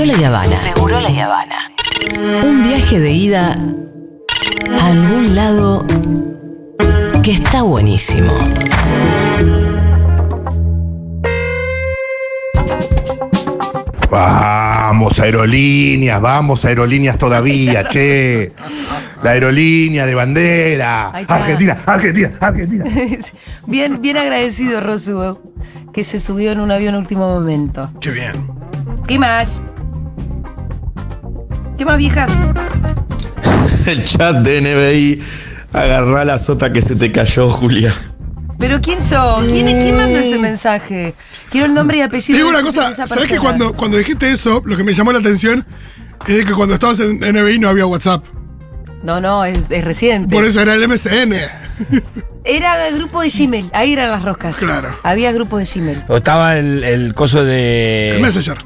Seguro 0.00 0.18
la 0.18 0.28
Habana. 0.28 0.56
Seguro 0.56 1.00
la 1.00 1.08
Habana. 1.08 1.72
Un 2.42 2.62
viaje 2.62 2.98
de 2.98 3.12
ida 3.12 3.54
a 4.70 4.86
algún 4.86 5.34
lado 5.34 5.86
que 7.22 7.32
está 7.32 7.60
buenísimo. 7.60 8.32
Vamos, 14.10 15.18
aerolíneas, 15.18 16.18
vamos, 16.18 16.64
aerolíneas 16.64 17.18
todavía, 17.18 17.86
che. 17.90 18.52
La 19.22 19.32
aerolínea 19.32 20.06
de 20.06 20.14
bandera. 20.14 21.10
Argentina, 21.10 21.76
Argentina, 21.84 22.32
Argentina. 22.40 22.84
bien, 23.66 24.00
bien 24.00 24.16
agradecido, 24.16 24.80
Rosu, 24.80 25.38
que 25.92 26.04
se 26.04 26.18
subió 26.18 26.52
en 26.52 26.60
un 26.60 26.70
avión 26.70 26.94
último 26.94 27.28
momento. 27.28 27.90
Qué 28.00 28.10
bien. 28.12 28.48
¿Qué 29.06 29.18
más? 29.18 29.62
¿Qué 31.80 31.86
más, 31.86 31.96
viejas? 31.96 32.30
El 33.86 34.04
chat 34.04 34.36
de 34.46 34.60
NBI. 34.60 35.22
Agarrá 35.72 36.26
la 36.26 36.36
sota 36.36 36.70
que 36.74 36.82
se 36.82 36.94
te 36.94 37.10
cayó, 37.10 37.48
Julia. 37.48 37.94
¿Pero 38.58 38.82
quién 38.82 39.00
sos? 39.00 39.46
¿Quién, 39.46 39.64
¿Quién 39.64 39.96
mandó 39.96 40.18
ese 40.18 40.38
mensaje? 40.38 41.14
Quiero 41.48 41.68
el 41.68 41.72
nombre 41.72 41.96
y 41.96 42.00
Te 42.00 42.04
apellido. 42.04 42.36
digo 42.36 42.50
una 42.50 42.60
cosa, 42.60 43.06
¿sabes 43.06 43.30
que 43.30 43.38
cuando, 43.38 43.72
cuando 43.72 43.96
dijiste 43.96 44.30
eso, 44.30 44.62
lo 44.66 44.76
que 44.76 44.84
me 44.84 44.92
llamó 44.92 45.10
la 45.10 45.20
atención 45.20 45.64
es 46.28 46.44
que 46.44 46.52
cuando 46.52 46.74
estabas 46.74 47.00
en 47.00 47.16
NBI 47.18 47.58
no 47.58 47.70
había 47.70 47.86
WhatsApp? 47.86 48.26
No, 49.02 49.18
no, 49.22 49.46
es, 49.46 49.70
es 49.70 49.82
reciente. 49.82 50.30
Por 50.30 50.44
eso 50.44 50.60
era 50.60 50.74
el 50.74 50.86
MSN. 50.86 51.32
Era 52.44 52.88
el 52.88 52.96
grupo 52.96 53.22
de 53.22 53.30
Gmail. 53.30 53.70
Ahí 53.72 53.94
eran 53.94 54.10
las 54.10 54.22
roscas. 54.22 54.58
Claro. 54.58 54.98
Había 55.02 55.32
grupo 55.32 55.56
de 55.56 55.64
Gmail. 55.64 56.04
O 56.08 56.18
estaba 56.18 56.58
el, 56.58 56.84
el 56.84 57.14
coso 57.14 57.42
de. 57.42 58.16
El 58.16 58.20
Messenger. 58.20 58.58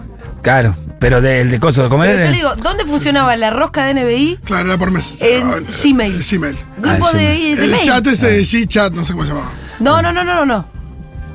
Claro, 0.43 0.75
pero 1.05 1.21
del 1.21 1.51
de 1.51 1.61
coso 1.61 1.83
de 1.83 1.91
comer. 1.91 2.13
Pero 2.17 2.25
yo 2.25 2.31
le 2.31 2.37
digo, 2.39 2.55
¿dónde 2.57 2.87
funcionaba 2.87 3.37
la 3.37 3.51
rosca 3.51 3.85
de 3.85 3.93
NBI? 3.93 4.39
Claro, 4.43 4.71
era 4.71 4.79
por 4.79 4.91
Messenger. 4.91 5.29
En 5.29 5.49
Ah, 5.49 5.57
Gmail. 5.83 6.15
el 6.15 6.23
Gmail. 6.25 6.59
Grupo 6.79 7.07
Ah, 7.09 7.13
de, 7.13 7.55
Gmail. 7.57 7.75
El 7.75 7.81
chat 7.83 8.07
ese 8.07 8.27
de 8.31 8.41
G-Chat, 8.41 8.95
no 8.95 9.05
sé 9.05 9.13
cómo 9.13 9.25
se 9.25 9.29
llamaba. 9.35 9.53
No, 9.81 10.01
no, 10.01 10.15
no, 10.15 10.25
no, 10.25 10.35
no, 10.35 10.47
no. 10.47 10.67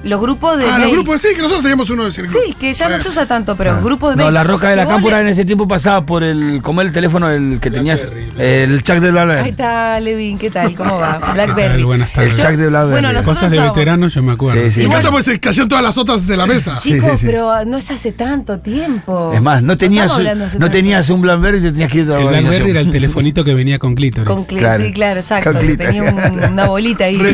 Los 0.02 0.22
grupos 0.22 0.58
de 0.58 0.64
Ah, 0.64 0.78
los 0.78 0.80
mail. 0.88 0.92
grupos, 0.96 1.20
sí, 1.22 1.28
que 1.36 1.42
nosotros 1.42 1.62
teníamos 1.62 1.90
uno 1.90 2.04
de 2.04 2.10
ese 2.10 2.26
Sí, 2.28 2.56
que 2.58 2.74
ya 2.74 2.88
no 2.88 2.98
se 3.00 3.10
usa 3.10 3.26
tanto, 3.26 3.58
pero 3.58 3.82
grupos 3.82 4.12
de 4.12 4.16
No, 4.16 4.24
mail. 4.24 4.34
la 4.34 4.44
roca 4.46 4.70
de 4.70 4.78
la 4.78 4.88
cámpora 4.88 5.18
le- 5.18 5.24
en 5.24 5.28
ese 5.28 5.44
tiempo 5.44 5.68
pasaba 5.68 6.06
por 6.06 6.24
el. 6.24 6.62
como 6.64 6.82
el 6.82 6.94
teléfono 6.94 7.30
el 7.30 7.60
que 7.60 7.70
tenías. 7.70 8.00
El 8.38 8.82
chat 8.84 9.00
de 9.00 9.08
Ahí 9.08 9.12
Blackberry. 9.12 9.50
está, 9.50 10.00
Levin, 10.00 10.38
¿qué 10.38 10.50
tal? 10.50 10.74
¿Cómo 10.76 10.98
va? 10.98 11.20
¿Qué 11.26 11.34
Blackberry. 11.34 11.74
tal? 11.78 11.86
Buenas 11.86 12.08
El 12.10 12.14
tardes. 12.16 12.38
chat 12.38 12.52
de 12.56 12.68
Blackberry. 12.70 12.92
Bueno, 12.92 13.08
nosotros 13.10 13.36
Cosas 13.38 13.52
de 13.52 13.58
somos- 13.58 13.74
veteranos, 13.74 14.14
yo 14.14 14.24
me 14.24 14.32
acuerdo. 14.32 14.62
Sí, 14.62 14.72
sí. 14.72 14.78
Me 14.80 14.84
Igual- 14.84 15.00
encanta 15.00 15.12
porque 15.12 15.24
se 15.32 15.40
cayeron 15.42 15.68
todas 15.70 15.84
las 15.84 15.98
otras 15.98 16.26
de 16.26 16.38
la 16.38 16.46
mesa. 16.46 16.78
Chicos, 16.82 17.12
Sí, 17.12 17.18
sí, 17.18 17.26
pero 17.26 17.66
no 17.66 17.78
es 17.78 17.92
hace 17.92 18.12
tanto 18.14 18.60
tiempo. 18.60 19.32
Es 19.34 19.42
más, 19.42 19.62
no 19.64 19.78
tenías, 19.78 20.06
estamos 20.06 20.20
hablando 20.20 20.46
hace 20.46 20.56
no 20.56 20.60
tanto. 20.66 20.78
tenías 20.78 21.10
un 21.10 21.22
Blackberry 21.22 21.58
y 21.58 21.62
te 21.62 21.72
tenías 21.72 21.92
que 21.92 21.98
ir 22.00 22.06
a 22.12 22.16
la 22.16 22.20
El. 22.22 22.28
Blackberry 22.46 22.70
era 22.72 22.80
el 22.80 22.90
telefonito 22.90 23.44
que 23.44 23.54
venía 23.54 23.78
con 23.80 23.96
clítoris. 23.96 24.28
Con 24.28 24.48
cli- 24.48 24.60
Claro. 24.60 24.82
Sí, 24.86 24.94
claro, 24.94 25.20
exacto. 25.20 25.52
Con 25.52 25.62
clítoris. 25.62 25.88
tenía 25.92 26.04
un- 26.14 26.52
una 26.54 26.68
bolita 26.68 27.04
ahí. 27.04 27.18
Re. 27.18 27.34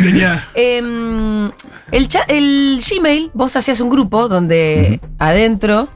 Em, 0.55 1.51
el, 1.91 2.07
cha- 2.09 2.25
el 2.55 2.81
Gmail, 2.81 3.31
vos 3.33 3.55
hacías 3.55 3.79
un 3.81 3.89
grupo 3.89 4.27
donde 4.27 4.99
adentro 5.19 5.89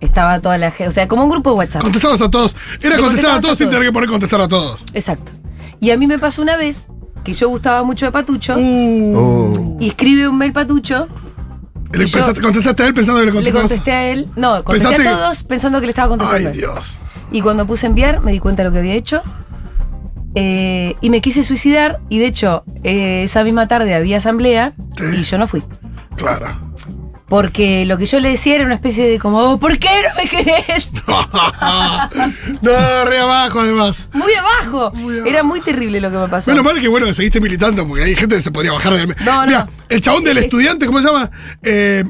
estaba 0.00 0.40
toda 0.40 0.58
la 0.58 0.70
gente. 0.70 0.88
O 0.88 0.92
sea, 0.92 1.08
como 1.08 1.24
un 1.24 1.30
grupo 1.30 1.50
de 1.50 1.56
WhatsApp. 1.56 1.82
Contestabas 1.82 2.20
a 2.20 2.30
todos. 2.30 2.56
Era 2.80 2.96
Le 2.96 3.02
contestar 3.02 3.32
a 3.36 3.40
todos 3.40 3.52
a 3.52 3.56
sin 3.56 3.66
todos. 3.66 3.70
tener 3.74 3.88
que 3.88 3.92
poner 3.92 4.08
contestar 4.08 4.40
a 4.40 4.48
todos. 4.48 4.84
Exacto. 4.94 5.32
Y 5.80 5.90
a 5.90 5.96
mí 5.96 6.06
me 6.06 6.18
pasó 6.18 6.42
una 6.42 6.56
vez 6.56 6.88
que 7.24 7.32
yo 7.32 7.48
gustaba 7.48 7.82
mucho 7.82 8.06
de 8.06 8.12
Patucho 8.12 8.54
Oh. 8.56 9.76
y 9.80 9.88
escribe 9.88 10.28
un 10.28 10.38
mail 10.38 10.52
Patucho. 10.52 11.08
Le 11.92 11.98
pensaste- 12.04 12.40
contestaste 12.42 12.82
a 12.82 12.86
él 12.86 12.94
pensando 12.94 13.20
que 13.20 13.26
le 13.26 13.32
Le 13.32 13.36
contestabas. 13.36 13.68
contesté 13.70 13.92
a 13.92 14.08
él. 14.10 14.28
No, 14.36 14.62
contesté 14.62 14.88
Pensaste 14.90 15.08
a 15.08 15.10
que- 15.12 15.18
todos 15.20 15.44
pensando 15.44 15.80
que 15.80 15.86
le 15.86 15.90
estaba 15.92 16.08
contestando. 16.08 16.48
Ay. 16.50 16.56
Dios. 16.56 16.98
Y 17.32 17.40
cuando 17.40 17.66
puse 17.66 17.86
enviar, 17.86 18.22
me 18.22 18.32
di 18.32 18.38
cuenta 18.40 18.62
de 18.62 18.68
lo 18.68 18.72
que 18.72 18.78
había 18.80 18.94
hecho. 18.94 19.22
Eh, 20.40 20.94
y 21.00 21.10
me 21.10 21.20
quise 21.20 21.42
suicidar. 21.42 21.98
Y 22.08 22.20
de 22.20 22.26
hecho, 22.26 22.62
eh, 22.84 23.22
esa 23.24 23.42
misma 23.42 23.66
tarde 23.66 23.94
había 23.94 24.18
asamblea 24.18 24.72
Sí. 24.96 25.04
y 25.20 25.22
yo 25.24 25.36
no 25.36 25.46
fui. 25.48 25.62
Claro. 26.16 26.60
Porque 27.28 27.84
lo 27.84 27.98
que 27.98 28.06
yo 28.06 28.20
le 28.20 28.30
decía 28.30 28.54
era 28.54 28.64
una 28.64 28.74
especie 28.74 29.06
de 29.06 29.18
como, 29.18 29.38
"Oh, 29.40 29.58
¿por 29.60 29.78
qué 29.78 29.88
no 30.02 30.14
me 30.22 30.28
querés? 30.30 30.92
no, 32.62 33.04
re 33.04 33.18
abajo 33.18 33.60
además. 33.60 34.08
Muy 34.12 34.32
abajo. 34.34 34.92
Muy 34.94 35.14
abajo. 35.16 35.28
Era 35.28 35.42
muy 35.42 35.60
terrible 35.60 36.00
lo 36.00 36.10
que 36.10 36.16
me 36.18 36.28
pasó. 36.28 36.50
Menos 36.50 36.64
mal 36.64 36.80
que 36.80 36.88
bueno 36.88 37.06
que 37.06 37.14
seguiste 37.14 37.40
militando, 37.40 37.86
porque 37.86 38.04
hay 38.04 38.14
gente 38.14 38.36
que 38.36 38.42
se 38.42 38.50
podría 38.50 38.72
bajar 38.72 38.94
del. 38.94 39.08
No, 39.24 39.40
no. 39.42 39.46
Mira, 39.46 39.68
el 39.88 40.00
chabón 40.00 40.24
del 40.24 40.38
Eh, 40.38 40.42
estudiante, 40.42 40.86
¿cómo 40.86 41.00
se 41.00 41.06
llama? 41.08 41.30
Eh, 41.62 42.04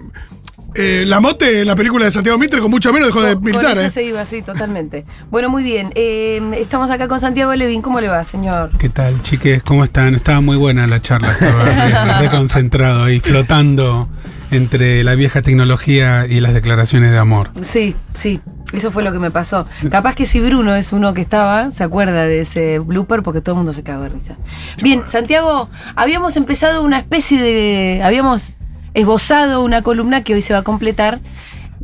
eh, 0.78 1.04
la 1.06 1.20
mote 1.20 1.60
en 1.62 1.66
la 1.66 1.76
película 1.76 2.04
de 2.04 2.10
Santiago 2.10 2.38
Mitre 2.38 2.60
con 2.60 2.70
mucho 2.70 2.92
menos 2.92 3.08
dejó 3.08 3.20
de 3.22 3.36
militar, 3.36 3.74
con 3.74 3.78
eso 3.78 3.86
¿eh? 3.86 3.90
se 3.90 4.04
iba, 4.04 4.24
sí, 4.24 4.42
totalmente. 4.42 5.04
Bueno, 5.30 5.50
muy 5.50 5.62
bien. 5.62 5.92
Eh, 5.94 6.40
estamos 6.56 6.90
acá 6.90 7.08
con 7.08 7.20
Santiago 7.20 7.54
Levin. 7.54 7.82
¿Cómo 7.82 8.00
le 8.00 8.08
va, 8.08 8.24
señor? 8.24 8.70
¿Qué 8.78 8.88
tal, 8.88 9.20
chiques? 9.22 9.62
¿Cómo 9.62 9.84
están? 9.84 10.14
Estaba 10.14 10.40
muy 10.40 10.56
buena 10.56 10.86
la 10.86 11.02
charla. 11.02 11.32
Estaba 11.32 11.64
re- 11.64 12.20
re 12.22 12.28
concentrado 12.30 13.04
ahí, 13.04 13.20
flotando 13.20 14.08
entre 14.50 15.04
la 15.04 15.14
vieja 15.14 15.42
tecnología 15.42 16.26
y 16.26 16.40
las 16.40 16.54
declaraciones 16.54 17.10
de 17.10 17.18
amor. 17.18 17.50
Sí, 17.62 17.94
sí. 18.14 18.40
Eso 18.72 18.90
fue 18.90 19.02
lo 19.02 19.12
que 19.12 19.18
me 19.18 19.30
pasó. 19.30 19.66
Capaz 19.90 20.14
que 20.14 20.26
si 20.26 20.40
Bruno 20.40 20.74
es 20.74 20.92
uno 20.92 21.14
que 21.14 21.22
estaba, 21.22 21.70
se 21.70 21.84
acuerda 21.84 22.24
de 22.26 22.40
ese 22.42 22.78
blooper 22.78 23.22
porque 23.22 23.40
todo 23.40 23.54
el 23.54 23.56
mundo 23.58 23.72
se 23.72 23.82
caga 23.82 24.02
de 24.04 24.08
risa. 24.10 24.36
Bien, 24.82 25.02
Santiago, 25.06 25.70
habíamos 25.96 26.36
empezado 26.36 26.82
una 26.82 26.98
especie 26.98 27.40
de. 27.40 28.02
Habíamos 28.04 28.52
esbozado 28.94 29.62
una 29.62 29.82
columna 29.82 30.24
que 30.24 30.34
hoy 30.34 30.42
se 30.42 30.52
va 30.52 30.60
a 30.60 30.64
completar 30.64 31.20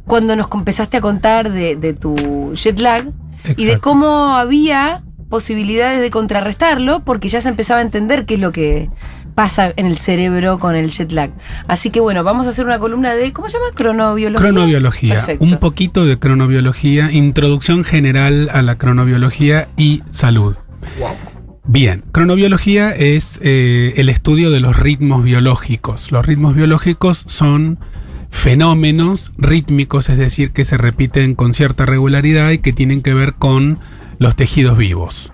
cuando 0.07 0.37
nos 0.37 0.49
empezaste 0.53 0.97
a 0.97 1.01
contar 1.01 1.51
de, 1.51 1.77
de 1.77 1.95
tu 1.95 2.53
jet 2.55 2.79
lag 2.79 3.07
y 3.57 3.65
de 3.67 3.79
cómo 3.79 4.35
había 4.37 5.03
posibilidades 5.29 6.01
de 6.01 6.11
contrarrestarlo 6.11 7.05
porque 7.05 7.29
ya 7.29 7.41
se 7.41 7.49
empezaba 7.49 7.81
a 7.81 7.83
entender 7.83 8.27
qué 8.27 8.35
es 8.35 8.41
lo 8.41 8.53
que 8.53 8.91
pasa 9.35 9.73
en 9.77 9.87
el 9.87 9.97
cerebro 9.97 10.59
con 10.59 10.77
el 10.77 10.91
jet 10.91 11.11
lag. 11.13 11.31
Así 11.67 11.91
que 11.91 12.01
bueno, 12.01 12.23
vamos 12.25 12.47
a 12.47 12.51
hacer 12.51 12.65
una 12.65 12.79
columna 12.79 13.15
de, 13.15 13.33
¿cómo 13.33 13.49
se 13.49 13.59
llama? 13.59 13.71
Cronobiología. 13.75 14.49
Cronobiología, 14.49 15.15
Perfecto. 15.15 15.45
un 15.45 15.59
poquito 15.59 16.05
de 16.05 16.19
cronobiología, 16.19 17.11
introducción 17.11 17.85
general 17.85 18.49
a 18.53 18.63
la 18.63 18.79
cronobiología 18.79 19.69
y 19.77 20.03
salud. 20.11 20.55
Bien, 21.67 22.05
cronobiología 22.13 22.91
es 22.91 23.41
eh, 23.43 23.95
el 23.97 24.11
estudio 24.11 24.51
de 24.51 24.61
los 24.61 24.79
ritmos 24.79 25.25
biológicos. 25.25 26.13
Los 26.13 26.27
ritmos 26.27 26.55
biológicos 26.55 27.25
son 27.27 27.79
fenómenos 28.31 29.33
rítmicos, 29.39 30.11
es 30.11 30.19
decir, 30.19 30.51
que 30.51 30.67
se 30.67 30.77
repiten 30.77 31.35
con 31.35 31.55
cierta 31.55 31.87
regularidad 31.87 32.51
y 32.51 32.59
que 32.59 32.75
tienen 32.75 33.01
que 33.01 33.15
ver 33.15 33.35
con 33.35 33.79
los 34.19 34.37
tejidos 34.37 34.77
vivos. 34.77 35.33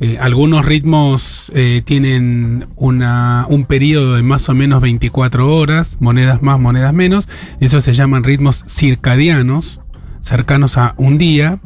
Eh, 0.00 0.16
algunos 0.18 0.64
ritmos 0.64 1.52
eh, 1.54 1.82
tienen 1.84 2.68
un 2.76 3.66
periodo 3.68 4.14
de 4.14 4.22
más 4.22 4.48
o 4.48 4.54
menos 4.54 4.80
24 4.80 5.54
horas, 5.54 5.98
monedas 6.00 6.40
más, 6.40 6.58
monedas 6.58 6.94
menos. 6.94 7.28
Eso 7.60 7.82
se 7.82 7.92
llaman 7.92 8.24
ritmos 8.24 8.64
circadianos, 8.66 9.82
cercanos 10.22 10.78
a 10.78 10.94
un 10.96 11.18
día. 11.18 11.60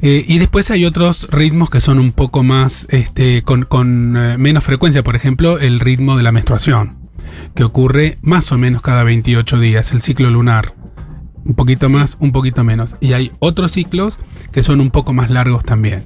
Eh, 0.00 0.24
y 0.26 0.38
después 0.38 0.70
hay 0.70 0.84
otros 0.84 1.28
ritmos 1.30 1.70
que 1.70 1.80
son 1.80 1.98
un 1.98 2.12
poco 2.12 2.42
más, 2.42 2.86
este, 2.90 3.42
con, 3.42 3.64
con, 3.64 4.16
eh, 4.16 4.38
menos 4.38 4.64
frecuencia. 4.64 5.02
Por 5.02 5.16
ejemplo, 5.16 5.58
el 5.58 5.80
ritmo 5.80 6.16
de 6.16 6.22
la 6.22 6.32
menstruación, 6.32 6.96
que 7.54 7.64
ocurre 7.64 8.18
más 8.22 8.52
o 8.52 8.58
menos 8.58 8.82
cada 8.82 9.02
28 9.02 9.58
días, 9.58 9.92
el 9.92 10.00
ciclo 10.00 10.30
lunar. 10.30 10.74
Un 11.44 11.54
poquito 11.54 11.88
más, 11.88 12.16
un 12.20 12.32
poquito 12.32 12.62
menos. 12.62 12.94
Y 13.00 13.14
hay 13.14 13.32
otros 13.38 13.72
ciclos 13.72 14.18
que 14.52 14.62
son 14.62 14.80
un 14.80 14.90
poco 14.90 15.12
más 15.12 15.30
largos 15.30 15.64
también. 15.64 16.04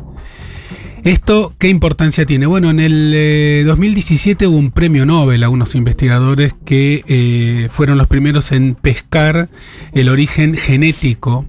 ¿Esto 1.04 1.52
qué 1.58 1.68
importancia 1.68 2.26
tiene? 2.26 2.46
Bueno, 2.46 2.70
en 2.70 2.78
el 2.78 3.12
eh, 3.12 3.64
2017 3.66 4.46
hubo 4.46 4.56
un 4.56 4.70
premio 4.70 5.04
Nobel 5.04 5.42
a 5.42 5.48
unos 5.48 5.74
investigadores 5.74 6.54
que 6.64 7.02
eh, 7.08 7.68
fueron 7.72 7.98
los 7.98 8.06
primeros 8.06 8.52
en 8.52 8.76
pescar 8.76 9.48
el 9.92 10.08
origen 10.08 10.54
genético, 10.54 11.44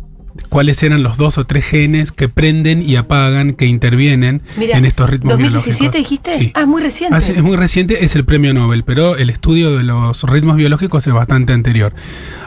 cuáles 0.50 0.82
eran 0.84 1.04
los 1.04 1.18
dos 1.18 1.38
o 1.38 1.46
tres 1.46 1.66
genes 1.66 2.12
que 2.12 2.30
prenden 2.30 2.82
y 2.88 2.96
apagan, 2.96 3.54
que 3.54 3.66
intervienen 3.66 4.42
en 4.58 4.86
estos 4.86 5.10
ritmos 5.10 5.34
2017 5.34 5.74
biológicos. 5.80 5.94
dijiste? 5.98 6.38
Sí. 6.40 6.52
Ah, 6.56 6.62
es 6.62 6.68
muy 6.68 6.82
reciente. 6.82 7.16
Ah, 7.16 7.20
es 7.20 7.44
muy 7.44 7.56
reciente, 7.58 8.04
es 8.06 8.16
el 8.16 8.26
premio 8.26 8.54
Nobel, 8.54 8.84
pero 8.84 9.16
el 9.18 9.30
estudio 9.30 9.76
de 9.78 9.84
los 9.84 10.24
ritmos 10.24 10.56
biológicos 10.58 11.06
es 11.08 11.14
bastante 11.14 11.54
anterior. 11.54 11.94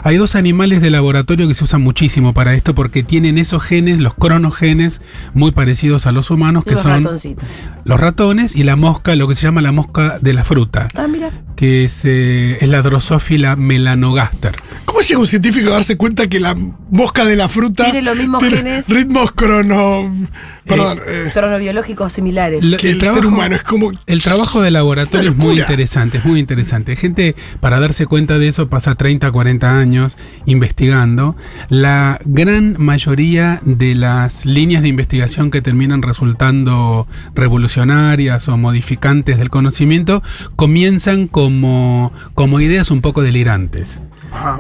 Hay 0.03 0.17
dos 0.17 0.37
animales 0.37 0.81
de 0.81 0.91
laboratorio 0.91 1.49
que 1.49 1.55
se 1.55 1.65
usan 1.65 1.83
muchísimo 1.83 2.33
para 2.35 2.55
esto 2.55 2.75
porque 2.75 3.03
tienen 3.03 3.39
esos 3.39 3.63
genes, 3.63 3.99
los 3.99 4.15
cronogenes, 4.15 5.01
muy 5.35 5.51
parecidos 5.53 6.07
a 6.07 6.13
los 6.13 6.31
humanos, 6.31 6.65
que 6.65 6.73
Los 6.73 6.83
son 6.83 7.03
ratoncitos. 7.05 7.45
los 7.85 7.99
ratones 8.01 8.55
y 8.57 8.63
la 8.65 8.77
mosca, 8.77 9.17
lo 9.17 9.27
que 9.29 9.35
se 9.35 9.43
llama 9.43 9.63
la 9.63 9.73
mosca 9.73 10.19
de 10.21 10.33
la 10.35 10.45
fruta, 10.45 10.89
Ah, 10.95 11.07
mira. 11.09 11.31
que 11.57 11.85
es, 11.85 12.03
eh, 12.05 12.59
es 12.61 12.69
la 12.69 12.83
drosófila 12.83 13.57
melanogaster. 13.57 14.55
¿Cómo 14.85 15.01
llega 15.01 15.19
un 15.21 15.27
científico 15.27 15.71
a 15.71 15.75
darse 15.75 15.97
cuenta 15.97 16.29
que 16.29 16.39
la 16.41 16.57
mosca 16.91 17.25
de 17.25 17.37
la 17.37 17.49
fruta 17.49 17.76
Tiene 17.77 17.91
tiene 17.93 18.03
los 18.03 18.17
mismos 18.17 18.41
Tiene 18.41 18.57
genes 18.57 18.89
Ritmos 18.89 19.33
crono. 19.33 20.13
Perdón. 20.65 20.99
eh, 21.07 21.31
cronobiológicos 21.33 22.13
similares. 22.13 22.65
Lo- 22.65 22.77
que 22.77 22.89
el 22.89 22.95
el, 22.95 22.99
trabajo- 23.01 23.21
ser 23.21 23.27
humano 23.27 23.55
es 23.55 23.63
como. 23.63 23.93
El 24.07 24.23
trabajo 24.23 24.63
de 24.63 24.71
laboratorio 24.73 25.31
Es 25.31 25.37
muy 25.37 25.61
interesante, 25.61 26.19
es 26.19 26.25
muy 26.25 26.41
interesante. 26.41 26.97
Gente, 26.97 27.37
para 27.61 27.79
darse 27.79 28.07
cuenta 28.07 28.39
de 28.41 28.49
eso, 28.49 28.69
pasa 28.69 28.97
30, 28.97 29.31
40 29.31 29.79
años 29.79 30.19
investigando. 30.47 31.37
La 31.69 32.19
gran 32.25 32.75
mayoría 32.79 33.61
de 33.65 33.95
las 33.95 34.45
líneas 34.45 34.83
de 34.83 34.89
investigación 34.89 35.51
que 35.53 35.63
terminan 35.63 36.03
resultando 36.03 37.07
revolucionarias 37.35 38.49
o 38.49 38.57
modificantes 38.57 39.39
del 39.39 39.51
conocimiento 39.51 40.23
comienzan 40.57 41.29
como, 41.29 42.13
como 42.35 42.61
ideas 42.61 42.91
un 42.91 43.01
poco 43.03 43.23
delirantes. 43.23 44.01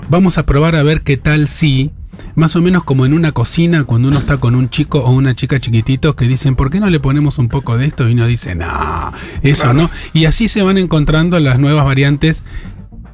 Vamos 0.08 0.38
a 0.38 0.46
probar 0.46 0.74
a 0.76 0.82
ver 0.82 1.02
qué 1.02 1.16
tal 1.16 1.48
si, 1.48 1.90
más 2.34 2.56
o 2.56 2.62
menos 2.62 2.84
como 2.84 3.06
en 3.06 3.14
una 3.14 3.32
cocina, 3.32 3.84
cuando 3.84 4.08
uno 4.08 4.18
está 4.18 4.38
con 4.38 4.54
un 4.54 4.70
chico 4.70 5.00
o 5.00 5.10
una 5.10 5.34
chica 5.34 5.60
chiquititos 5.60 6.14
que 6.14 6.26
dicen, 6.26 6.56
¿por 6.56 6.70
qué 6.70 6.80
no 6.80 6.90
le 6.90 7.00
ponemos 7.00 7.38
un 7.38 7.48
poco 7.48 7.76
de 7.76 7.86
esto? 7.86 8.08
Y 8.08 8.12
uno 8.12 8.26
dice, 8.26 8.54
no, 8.54 9.12
eso 9.42 9.72
no. 9.72 9.90
Y 10.12 10.26
así 10.26 10.48
se 10.48 10.62
van 10.62 10.78
encontrando 10.78 11.38
las 11.40 11.58
nuevas 11.58 11.84
variantes 11.84 12.42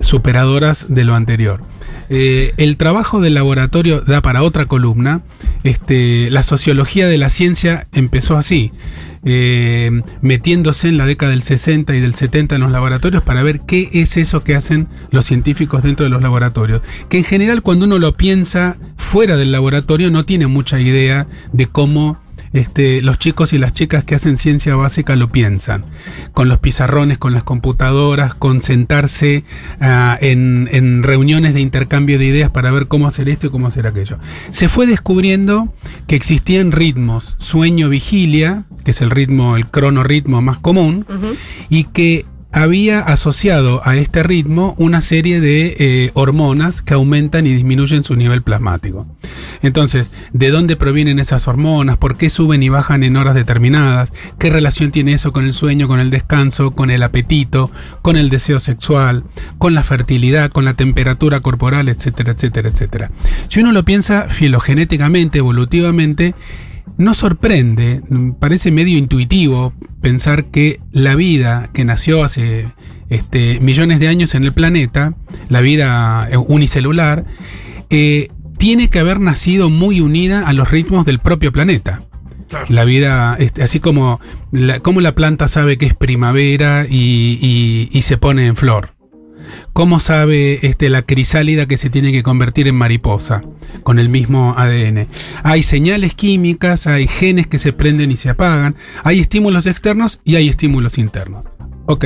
superadoras 0.00 0.86
de 0.88 1.04
lo 1.04 1.14
anterior. 1.14 1.62
Eh, 2.08 2.52
el 2.56 2.76
trabajo 2.76 3.20
del 3.20 3.34
laboratorio 3.34 4.00
da 4.00 4.20
para 4.20 4.42
otra 4.42 4.66
columna. 4.66 5.22
Este, 5.64 6.30
la 6.30 6.42
sociología 6.42 7.06
de 7.06 7.18
la 7.18 7.30
ciencia 7.30 7.86
empezó 7.92 8.36
así, 8.36 8.72
eh, 9.24 10.02
metiéndose 10.20 10.88
en 10.88 10.98
la 10.98 11.06
década 11.06 11.30
del 11.30 11.42
60 11.42 11.94
y 11.94 12.00
del 12.00 12.14
70 12.14 12.56
en 12.56 12.60
los 12.62 12.70
laboratorios 12.70 13.22
para 13.22 13.42
ver 13.42 13.60
qué 13.60 13.88
es 13.92 14.16
eso 14.16 14.42
que 14.42 14.54
hacen 14.54 14.88
los 15.10 15.24
científicos 15.24 15.82
dentro 15.82 16.04
de 16.04 16.10
los 16.10 16.22
laboratorios. 16.22 16.82
Que 17.08 17.18
en 17.18 17.24
general 17.24 17.62
cuando 17.62 17.86
uno 17.86 17.98
lo 17.98 18.16
piensa 18.16 18.76
fuera 18.96 19.36
del 19.36 19.52
laboratorio 19.52 20.10
no 20.10 20.24
tiene 20.24 20.46
mucha 20.46 20.80
idea 20.80 21.26
de 21.52 21.66
cómo 21.66 22.20
este, 22.52 23.00
los 23.00 23.18
chicos 23.18 23.52
y 23.52 23.58
las 23.58 23.72
chicas 23.72 24.04
que 24.04 24.14
hacen 24.14 24.36
ciencia 24.36 24.76
básica 24.76 25.16
lo 25.16 25.28
piensan, 25.28 25.86
con 26.32 26.48
los 26.48 26.58
pizarrones, 26.58 27.18
con 27.18 27.32
las 27.32 27.44
computadoras, 27.44 28.34
con 28.34 28.60
sentarse 28.62 29.44
ah, 29.80 30.18
en, 30.20 30.68
en 30.72 31.02
reuniones 31.02 31.54
de 31.54 31.60
intercambio 31.60 32.18
de 32.18 32.26
ideas 32.26 32.50
para 32.50 32.70
ver 32.70 32.88
cómo 32.88 33.06
hacer 33.06 33.28
esto 33.28 33.46
y 33.46 33.50
cómo 33.50 33.68
hacer 33.68 33.86
aquello. 33.86 34.18
Se 34.50 34.68
fue 34.68 34.86
descubriendo 34.86 35.72
que 36.06 36.16
existían 36.16 36.72
ritmos, 36.72 37.36
sueño-vigilia, 37.38 38.64
que 38.84 38.92
es 38.92 39.00
el 39.00 39.10
ritmo, 39.10 39.56
el 39.56 39.66
cronorritmo 39.66 40.42
más 40.42 40.58
común, 40.58 41.06
y 41.68 41.84
que 41.84 42.26
había 42.52 43.00
asociado 43.00 43.80
a 43.84 43.96
este 43.96 44.22
ritmo 44.22 44.74
una 44.76 45.00
serie 45.00 45.40
de 45.40 45.74
eh, 45.78 46.10
hormonas 46.12 46.82
que 46.82 46.92
aumentan 46.92 47.46
y 47.46 47.54
disminuyen 47.54 48.04
su 48.04 48.14
nivel 48.14 48.42
plasmático. 48.42 49.06
Entonces, 49.62 50.10
¿de 50.34 50.50
dónde 50.50 50.76
provienen 50.76 51.18
esas 51.18 51.48
hormonas? 51.48 51.96
¿Por 51.96 52.16
qué 52.18 52.28
suben 52.28 52.62
y 52.62 52.68
bajan 52.68 53.04
en 53.04 53.16
horas 53.16 53.34
determinadas? 53.34 54.12
¿Qué 54.38 54.50
relación 54.50 54.92
tiene 54.92 55.14
eso 55.14 55.32
con 55.32 55.46
el 55.46 55.54
sueño, 55.54 55.88
con 55.88 55.98
el 55.98 56.10
descanso, 56.10 56.72
con 56.72 56.90
el 56.90 57.02
apetito, 57.02 57.70
con 58.02 58.16
el 58.16 58.28
deseo 58.28 58.60
sexual, 58.60 59.24
con 59.56 59.74
la 59.74 59.82
fertilidad, 59.82 60.50
con 60.50 60.66
la 60.66 60.74
temperatura 60.74 61.40
corporal, 61.40 61.88
etcétera, 61.88 62.32
etcétera, 62.32 62.68
etcétera? 62.68 63.10
Si 63.48 63.60
uno 63.60 63.72
lo 63.72 63.84
piensa 63.84 64.28
filogenéticamente, 64.28 65.38
evolutivamente, 65.38 66.34
no 66.98 67.14
sorprende, 67.14 68.02
parece 68.38 68.70
medio 68.70 68.98
intuitivo 68.98 69.72
pensar 70.00 70.46
que 70.46 70.80
la 70.92 71.14
vida 71.14 71.70
que 71.72 71.84
nació 71.84 72.22
hace 72.24 72.66
este, 73.08 73.60
millones 73.60 73.98
de 74.00 74.08
años 74.08 74.34
en 74.34 74.44
el 74.44 74.52
planeta, 74.52 75.14
la 75.48 75.60
vida 75.60 76.28
eh, 76.30 76.36
unicelular, 76.36 77.24
eh, 77.90 78.30
tiene 78.58 78.88
que 78.88 78.98
haber 78.98 79.20
nacido 79.20 79.70
muy 79.70 80.00
unida 80.00 80.46
a 80.46 80.52
los 80.52 80.70
ritmos 80.70 81.04
del 81.04 81.18
propio 81.18 81.52
planeta. 81.52 82.02
Claro. 82.48 82.66
La 82.68 82.84
vida, 82.84 83.36
este, 83.38 83.62
así 83.62 83.80
como 83.80 84.20
la, 84.50 84.80
como 84.80 85.00
la 85.00 85.14
planta 85.14 85.48
sabe 85.48 85.78
que 85.78 85.86
es 85.86 85.94
primavera 85.94 86.86
y, 86.88 87.38
y- 87.40 87.88
y 87.96 88.02
se 88.02 88.18
pone 88.18 88.46
en 88.46 88.56
flor. 88.56 88.91
¿Cómo 89.72 90.00
sabe 90.00 90.66
este, 90.66 90.88
la 90.88 91.02
crisálida 91.02 91.66
que 91.66 91.78
se 91.78 91.90
tiene 91.90 92.12
que 92.12 92.22
convertir 92.22 92.68
en 92.68 92.74
mariposa 92.74 93.42
con 93.82 93.98
el 93.98 94.08
mismo 94.08 94.54
ADN? 94.56 95.08
Hay 95.42 95.62
señales 95.62 96.14
químicas, 96.14 96.86
hay 96.86 97.06
genes 97.06 97.46
que 97.46 97.58
se 97.58 97.72
prenden 97.72 98.10
y 98.10 98.16
se 98.16 98.30
apagan, 98.30 98.76
hay 99.02 99.20
estímulos 99.20 99.66
externos 99.66 100.20
y 100.24 100.36
hay 100.36 100.48
estímulos 100.48 100.98
internos. 100.98 101.44
Ok, 101.86 102.04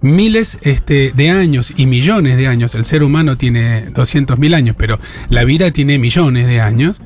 miles 0.00 0.58
este, 0.62 1.12
de 1.14 1.30
años 1.30 1.72
y 1.76 1.86
millones 1.86 2.36
de 2.36 2.46
años, 2.46 2.74
el 2.74 2.84
ser 2.84 3.02
humano 3.02 3.36
tiene 3.36 3.92
200.000 3.92 4.54
años, 4.54 4.76
pero 4.78 4.98
la 5.28 5.44
vida 5.44 5.70
tiene 5.70 5.98
millones 5.98 6.46
de 6.46 6.60
años, 6.60 7.00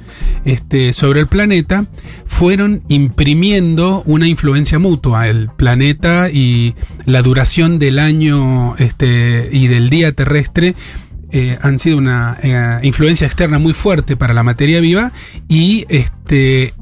este, 0.44 0.92
sobre 0.92 1.20
el 1.20 1.26
planeta, 1.26 1.86
fueron 2.26 2.82
imprimiendo 2.88 4.02
una 4.06 4.28
influencia 4.28 4.78
mutua. 4.78 5.28
El 5.28 5.48
planeta 5.56 6.30
y 6.30 6.74
la 7.06 7.22
duración 7.22 7.78
del 7.78 7.98
año 7.98 8.76
este, 8.78 9.48
y 9.52 9.68
del 9.68 9.90
día 9.90 10.12
terrestre 10.12 10.74
eh, 11.30 11.56
han 11.62 11.78
sido 11.78 11.96
una 11.96 12.38
eh, 12.42 12.80
influencia 12.82 13.26
externa 13.26 13.58
muy 13.58 13.72
fuerte 13.72 14.16
para 14.16 14.34
la 14.34 14.42
materia 14.42 14.80
viva 14.80 15.12
y 15.48 15.86
este 15.88 16.74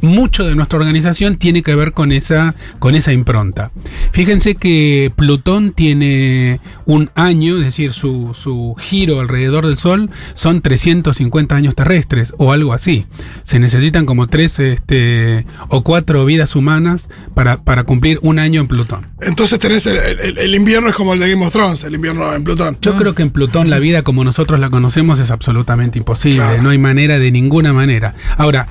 mucho 0.00 0.44
de 0.46 0.54
nuestra 0.54 0.78
organización 0.78 1.36
tiene 1.36 1.62
que 1.62 1.74
ver 1.74 1.92
con 1.92 2.12
esa, 2.12 2.54
con 2.78 2.94
esa 2.94 3.12
impronta. 3.12 3.70
Fíjense 4.12 4.54
que 4.54 5.12
Plutón 5.16 5.72
tiene 5.72 6.60
un 6.86 7.10
año, 7.14 7.56
es 7.56 7.64
decir, 7.64 7.92
su, 7.92 8.30
su 8.34 8.74
giro 8.78 9.20
alrededor 9.20 9.66
del 9.66 9.76
Sol 9.76 10.10
son 10.34 10.60
350 10.60 11.56
años 11.56 11.74
terrestres 11.74 12.32
o 12.38 12.52
algo 12.52 12.72
así. 12.72 13.06
Se 13.42 13.58
necesitan 13.58 14.06
como 14.06 14.26
tres 14.28 14.58
este, 14.60 15.46
o 15.68 15.82
cuatro 15.82 16.24
vidas 16.24 16.54
humanas 16.56 17.08
para, 17.34 17.62
para 17.62 17.84
cumplir 17.84 18.18
un 18.22 18.38
año 18.38 18.60
en 18.60 18.66
Plutón. 18.68 19.08
Entonces 19.20 19.58
tenés 19.58 19.86
el, 19.86 19.96
el- 19.96 20.38
el 20.38 20.54
invierno 20.54 20.88
es 20.88 20.94
como 20.94 21.14
el 21.14 21.20
de 21.20 21.30
Game 21.30 21.44
of 21.44 21.52
Thrones, 21.52 21.82
el 21.84 21.94
invierno 21.94 22.32
en 22.34 22.44
Plutón. 22.44 22.78
Yo 22.80 22.96
creo 22.96 23.14
que 23.14 23.22
en 23.22 23.30
Plutón 23.30 23.70
la 23.70 23.78
vida 23.78 24.02
como 24.02 24.24
nosotros 24.24 24.60
la 24.60 24.70
conocemos 24.70 25.18
es 25.18 25.30
absolutamente 25.30 25.98
imposible, 25.98 26.38
Claro. 26.38 26.62
no 26.62 26.70
hay 26.70 26.78
manera 26.78 27.18
de 27.18 27.30
ninguna 27.32 27.72
manera. 27.72 28.14
Ahora, 28.36 28.68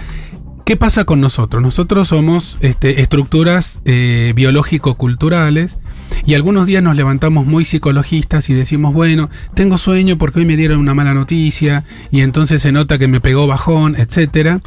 ¿qué 0.66 0.78
pasa 0.78 1.06
con 1.06 1.22
nosotros? 1.22 1.62
Nosotros 1.62 2.08
somos 2.08 2.58
este, 2.62 3.02
estructuras 3.02 3.82
eh, 3.86 4.34
biológico-culturales 4.36 5.80
y 6.26 6.36
algunos 6.36 6.66
días 6.66 6.84
nos 6.84 6.96
levantamos 6.96 7.46
muy 7.46 7.66
psicologistas 7.66 8.50
y 8.50 8.54
decimos, 8.54 8.94
bueno, 8.94 9.30
tengo 9.56 9.78
sueño 9.78 10.18
porque 10.18 10.40
hoy 10.40 10.46
me 10.46 10.56
dieron 10.56 10.80
una 10.80 10.94
mala 10.94 11.14
noticia 11.14 11.84
y 12.12 12.22
entonces 12.22 12.62
se 12.62 12.72
nota 12.72 12.98
que 12.98 13.08
me 13.08 13.20
pegó 13.20 13.48
bajón, 13.48 13.96
etcétera. 13.98 14.62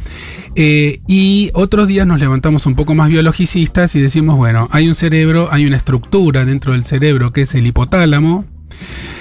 Eh, 0.54 1.00
y 1.06 1.50
otros 1.54 1.88
días 1.88 2.06
nos 2.06 2.19
levantamos 2.19 2.66
un 2.66 2.75
poco 2.75 2.94
más 2.94 3.08
biologicistas 3.08 3.94
y 3.94 4.00
decimos, 4.00 4.37
bueno, 4.37 4.69
hay 4.72 4.88
un 4.88 4.94
cerebro, 4.94 5.48
hay 5.50 5.66
una 5.66 5.76
estructura 5.76 6.44
dentro 6.44 6.72
del 6.72 6.84
cerebro 6.84 7.32
que 7.32 7.43
es 7.43 7.54
el 7.54 7.66
hipotálamo, 7.66 8.44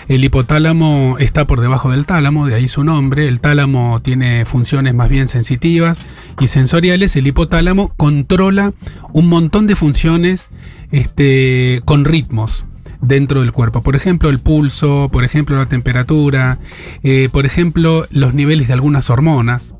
el 0.07 0.23
hipotálamo 0.23 1.17
está 1.19 1.45
por 1.45 1.61
debajo 1.61 1.89
del 1.91 2.05
tálamo, 2.05 2.45
de 2.47 2.55
ahí 2.55 2.67
su 2.67 2.83
nombre. 2.83 3.27
El 3.27 3.39
tálamo 3.39 4.01
tiene 4.01 4.45
funciones 4.45 4.93
más 4.93 5.09
bien 5.09 5.27
sensitivas 5.27 6.05
y 6.39 6.47
sensoriales. 6.47 7.15
El 7.15 7.27
hipotálamo 7.27 7.93
controla 7.97 8.73
un 9.13 9.27
montón 9.27 9.65
de 9.65 9.75
funciones 9.75 10.49
este, 10.91 11.81
con 11.85 12.05
ritmos 12.05 12.65
dentro 13.01 13.41
del 13.41 13.51
cuerpo. 13.51 13.81
Por 13.81 13.95
ejemplo, 13.95 14.29
el 14.29 14.39
pulso, 14.39 15.09
por 15.11 15.23
ejemplo, 15.23 15.57
la 15.57 15.65
temperatura, 15.65 16.59
eh, 17.03 17.29
por 17.31 17.45
ejemplo, 17.45 18.07
los 18.11 18.33
niveles 18.33 18.67
de 18.67 18.73
algunas 18.73 19.09
hormonas. 19.09 19.73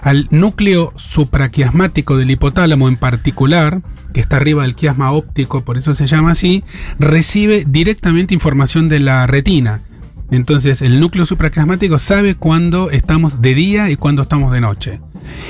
Al 0.00 0.28
núcleo 0.30 0.92
supraquiasmático 0.96 2.16
del 2.16 2.30
hipotálamo 2.30 2.88
en 2.88 2.96
particular, 2.96 3.82
que 4.12 4.20
está 4.20 4.36
arriba 4.36 4.62
del 4.62 4.74
quiasma 4.74 5.12
óptico, 5.12 5.64
por 5.64 5.78
eso 5.78 5.94
se 5.94 6.06
llama 6.06 6.32
así, 6.32 6.64
recibe 6.98 7.64
directamente 7.66 8.34
información 8.34 8.88
de 8.88 9.00
la 9.00 9.26
retina. 9.26 9.82
Entonces 10.30 10.80
el 10.82 11.00
núcleo 11.00 11.26
supraquiasmático 11.26 11.98
sabe 11.98 12.34
cuándo 12.34 12.90
estamos 12.90 13.42
de 13.42 13.54
día 13.54 13.90
y 13.90 13.96
cuándo 13.96 14.22
estamos 14.22 14.52
de 14.52 14.60
noche. 14.60 15.00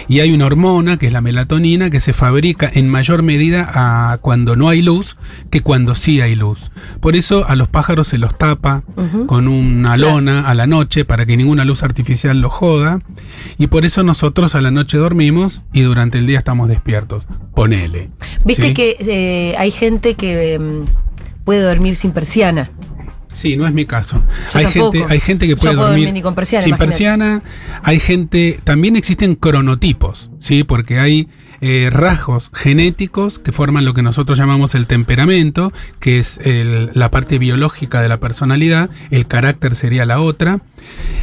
Y 0.09 0.21
hay 0.21 0.33
una 0.33 0.47
hormona, 0.47 0.97
que 0.97 1.07
es 1.07 1.13
la 1.13 1.21
melatonina, 1.21 1.91
que 1.91 2.01
se 2.01 2.13
fabrica 2.13 2.71
en 2.73 2.89
mayor 2.89 3.23
medida 3.23 3.71
a 3.73 4.19
cuando 4.19 4.57
no 4.57 4.69
hay 4.69 4.83
luz 4.83 5.17
que 5.51 5.61
cuando 5.61 5.95
sí 5.95 6.21
hay 6.21 6.35
luz. 6.35 6.71
Por 7.01 7.17
eso 7.17 7.47
a 7.49 7.57
los 7.57 7.69
pájaros 7.69 8.09
se 8.09 8.19
los 8.19 8.37
tapa 8.37 8.83
con 9.27 9.49
una 9.49 9.97
lona 9.97 10.49
a 10.49 10.55
la 10.55 10.67
noche 10.67 11.05
para 11.05 11.27
que 11.27 11.37
ninguna 11.37 11.65
luz 11.65 11.83
artificial 11.83 12.41
los 12.41 12.53
joda. 12.53 13.01
Y 13.59 13.69
por 13.69 13.85
eso 13.85 14.03
nosotros 14.03 14.55
a 14.55 14.61
la 14.61 14.71
noche 14.71 14.99
dormimos 14.99 15.63
y 15.73 15.83
durante 15.83 16.19
el 16.19 16.27
día 16.27 16.39
estamos 16.39 16.69
despiertos. 16.69 17.25
Ponele. 17.55 18.11
Viste 18.45 18.69
¿sí? 18.69 18.75
que 18.75 18.97
eh, 19.01 19.55
hay 19.59 19.71
gente 19.71 20.15
que 20.15 20.55
em, 20.55 20.87
puede 21.45 21.63
dormir 21.63 21.97
sin 21.97 22.13
persiana. 22.13 22.71
Sí, 23.33 23.57
no 23.57 23.67
es 23.67 23.73
mi 23.73 23.87
caso. 23.87 24.23
Yo 24.53 24.59
hay 24.59 24.65
tampoco. 24.67 24.93
gente, 24.93 25.13
hay 25.13 25.21
gente 25.21 25.47
que 25.47 25.57
puede 25.57 25.75
dormir 25.75 26.23
con 26.23 26.35
persiana, 26.35 26.63
sin 26.63 26.71
imagínate. 26.71 26.91
persiana. 26.91 27.43
Hay 27.83 28.01
gente, 28.01 28.61
también 28.65 28.97
existen 28.97 29.35
cronotipos, 29.35 30.31
sí, 30.39 30.65
porque 30.65 30.99
hay 30.99 31.29
eh, 31.63 31.89
rasgos 31.91 32.51
genéticos 32.53 33.39
que 33.39 33.53
forman 33.53 33.85
lo 33.85 33.95
que 33.95 34.03
nosotros 34.03 34.37
llamamos 34.37 34.75
el 34.75 34.87
temperamento, 34.87 35.73
que 36.01 36.19
es 36.19 36.39
el- 36.45 36.91
la 36.93 37.11
parte 37.11 37.39
biológica 37.39 38.03
de 38.03 38.09
la 38.09 38.19
personalidad, 38.19 38.91
el 39.11 39.27
carácter 39.27 39.77
sería 39.77 40.05
la 40.05 40.21
otra. 40.21 40.61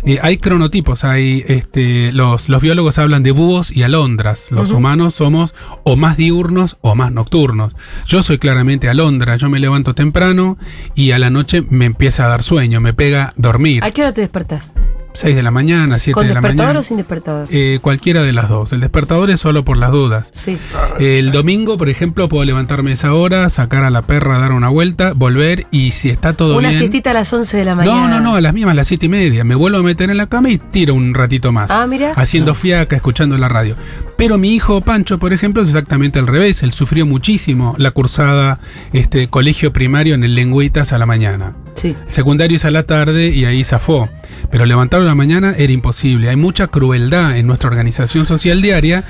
Eh, 0.06 0.18
hay 0.22 0.38
cronotipos, 0.38 1.04
hay 1.04 1.44
este, 1.48 2.14
los, 2.14 2.48
los 2.48 2.62
biólogos 2.62 2.98
hablan 2.98 3.22
de 3.24 3.32
búhos 3.32 3.76
y 3.76 3.84
alondras. 3.84 4.50
Los 4.52 4.72
humanos 4.72 5.16
somos 5.16 5.54
o 5.84 5.98
más 5.98 6.16
diurnos 6.16 6.78
o 6.80 6.96
más 6.96 7.12
nocturnos. 7.12 7.74
Yo 8.08 8.24
soy 8.24 8.38
claramente 8.38 8.88
alondra, 8.88 9.36
yo 9.36 9.50
me 9.50 9.60
levanto 9.60 9.94
temprano 9.94 10.58
y 10.96 11.12
a 11.12 11.20
la 11.20 11.30
noche 11.30 11.64
me 11.70 11.86
empieza 11.86 12.26
a 12.26 12.30
dar 12.30 12.42
sueño, 12.44 12.80
me 12.80 12.94
pega 12.94 13.34
dormir. 13.36 13.84
¿A 13.84 13.92
qué 13.92 14.02
hora 14.02 14.14
te 14.14 14.22
despertás? 14.22 14.74
6 15.20 15.36
de 15.36 15.44
la 15.44 15.52
mañana, 15.52 16.00
7 16.00 16.14
¿Con 16.14 16.24
de 16.28 16.34
la 16.34 16.40
despertador 16.42 16.66
mañana. 16.68 16.80
o 16.80 16.84
sin 16.84 16.98
despertador? 16.98 17.48
Eh, 17.52 17.80
cualquiera 17.82 18.24
de 18.24 18.32
las 18.34 18.48
dos. 18.50 18.72
El 18.74 18.80
despertador 18.80 19.30
es 19.30 19.40
solo 19.42 19.66
por 19.66 19.78
las 19.78 19.92
dudas. 19.92 20.32
sí. 20.34 20.58
El 21.00 21.32
domingo, 21.32 21.78
por 21.78 21.90
ejemplo, 21.90 22.30
puedo 22.30 22.44
levantarme 22.46 22.92
a 22.92 22.94
esa 22.94 23.14
hora, 23.14 23.50
sacar 23.50 23.84
a 23.84 23.90
la 23.90 24.02
perra, 24.02 24.38
dar 24.40 24.52
una 24.54 24.70
vuelta, 24.70 25.14
volver 25.14 25.68
y 25.72 25.92
si 25.92 26.10
está 26.10 26.34
todo 26.34 26.58
Una 26.58 26.70
bien. 26.70 26.80
siestita 26.80 27.12
a 27.12 27.14
las 27.14 27.32
11 27.32 27.58
de 27.58 27.66
la 27.66 27.76
mañana. 27.76 28.02
No, 28.02 28.08
no, 28.08 28.20
no, 28.22 28.36
a 28.36 28.42
las 28.42 28.54
mismas, 28.54 28.72
a 28.72 28.76
las 28.76 28.88
siete 28.88 29.06
y 29.08 29.10
media. 29.10 29.44
Me 29.44 29.56
vuelvo 29.56 29.78
a 29.80 29.84
meter 29.84 30.10
en 30.10 30.18
la 30.18 30.28
cama 30.28 30.50
y 30.50 30.58
tiro 30.58 30.94
un 30.94 31.14
ratito 31.14 31.52
más. 31.52 31.70
Ah, 31.72 31.86
mira. 31.88 32.14
Haciendo 32.16 32.56
fiaca, 32.56 32.96
escuchando 32.96 33.38
la 33.38 33.50
radio. 33.50 33.76
Pero 34.20 34.38
mi 34.38 34.54
hijo 34.54 34.82
Pancho, 34.82 35.18
por 35.18 35.32
ejemplo, 35.32 35.62
es 35.62 35.70
exactamente 35.70 36.20
al 36.20 36.28
revés. 36.28 36.62
Él 36.62 36.74
sufrió 36.74 37.06
muchísimo 37.06 37.74
la 37.78 37.92
cursada 37.92 38.60
este, 38.92 39.30
colegio 39.30 39.72
primario 39.72 40.14
en 40.14 40.26
el 40.26 40.36
Lengüitas 40.36 40.92
a 40.92 40.98
la 40.98 41.06
mañana. 41.06 41.56
Sí. 41.76 41.96
El 42.06 42.12
secundario 42.12 42.58
es 42.58 42.66
a 42.66 42.72
la 42.72 42.84
tarde 42.84 43.30
y 43.30 43.46
ahí 43.46 43.64
zafó. 43.64 44.10
Pero 44.52 44.66
levantarlo 44.66 45.06
a 45.06 45.08
la 45.08 45.16
mañana 45.16 45.56
era 45.58 45.72
imposible. 45.72 46.28
Hay 46.28 46.36
mucha 46.36 46.68
crueldad 46.68 47.38
en 47.38 47.48
nuestra 47.48 47.70
organización 47.70 48.26
social 48.26 48.62
diaria 48.62 49.06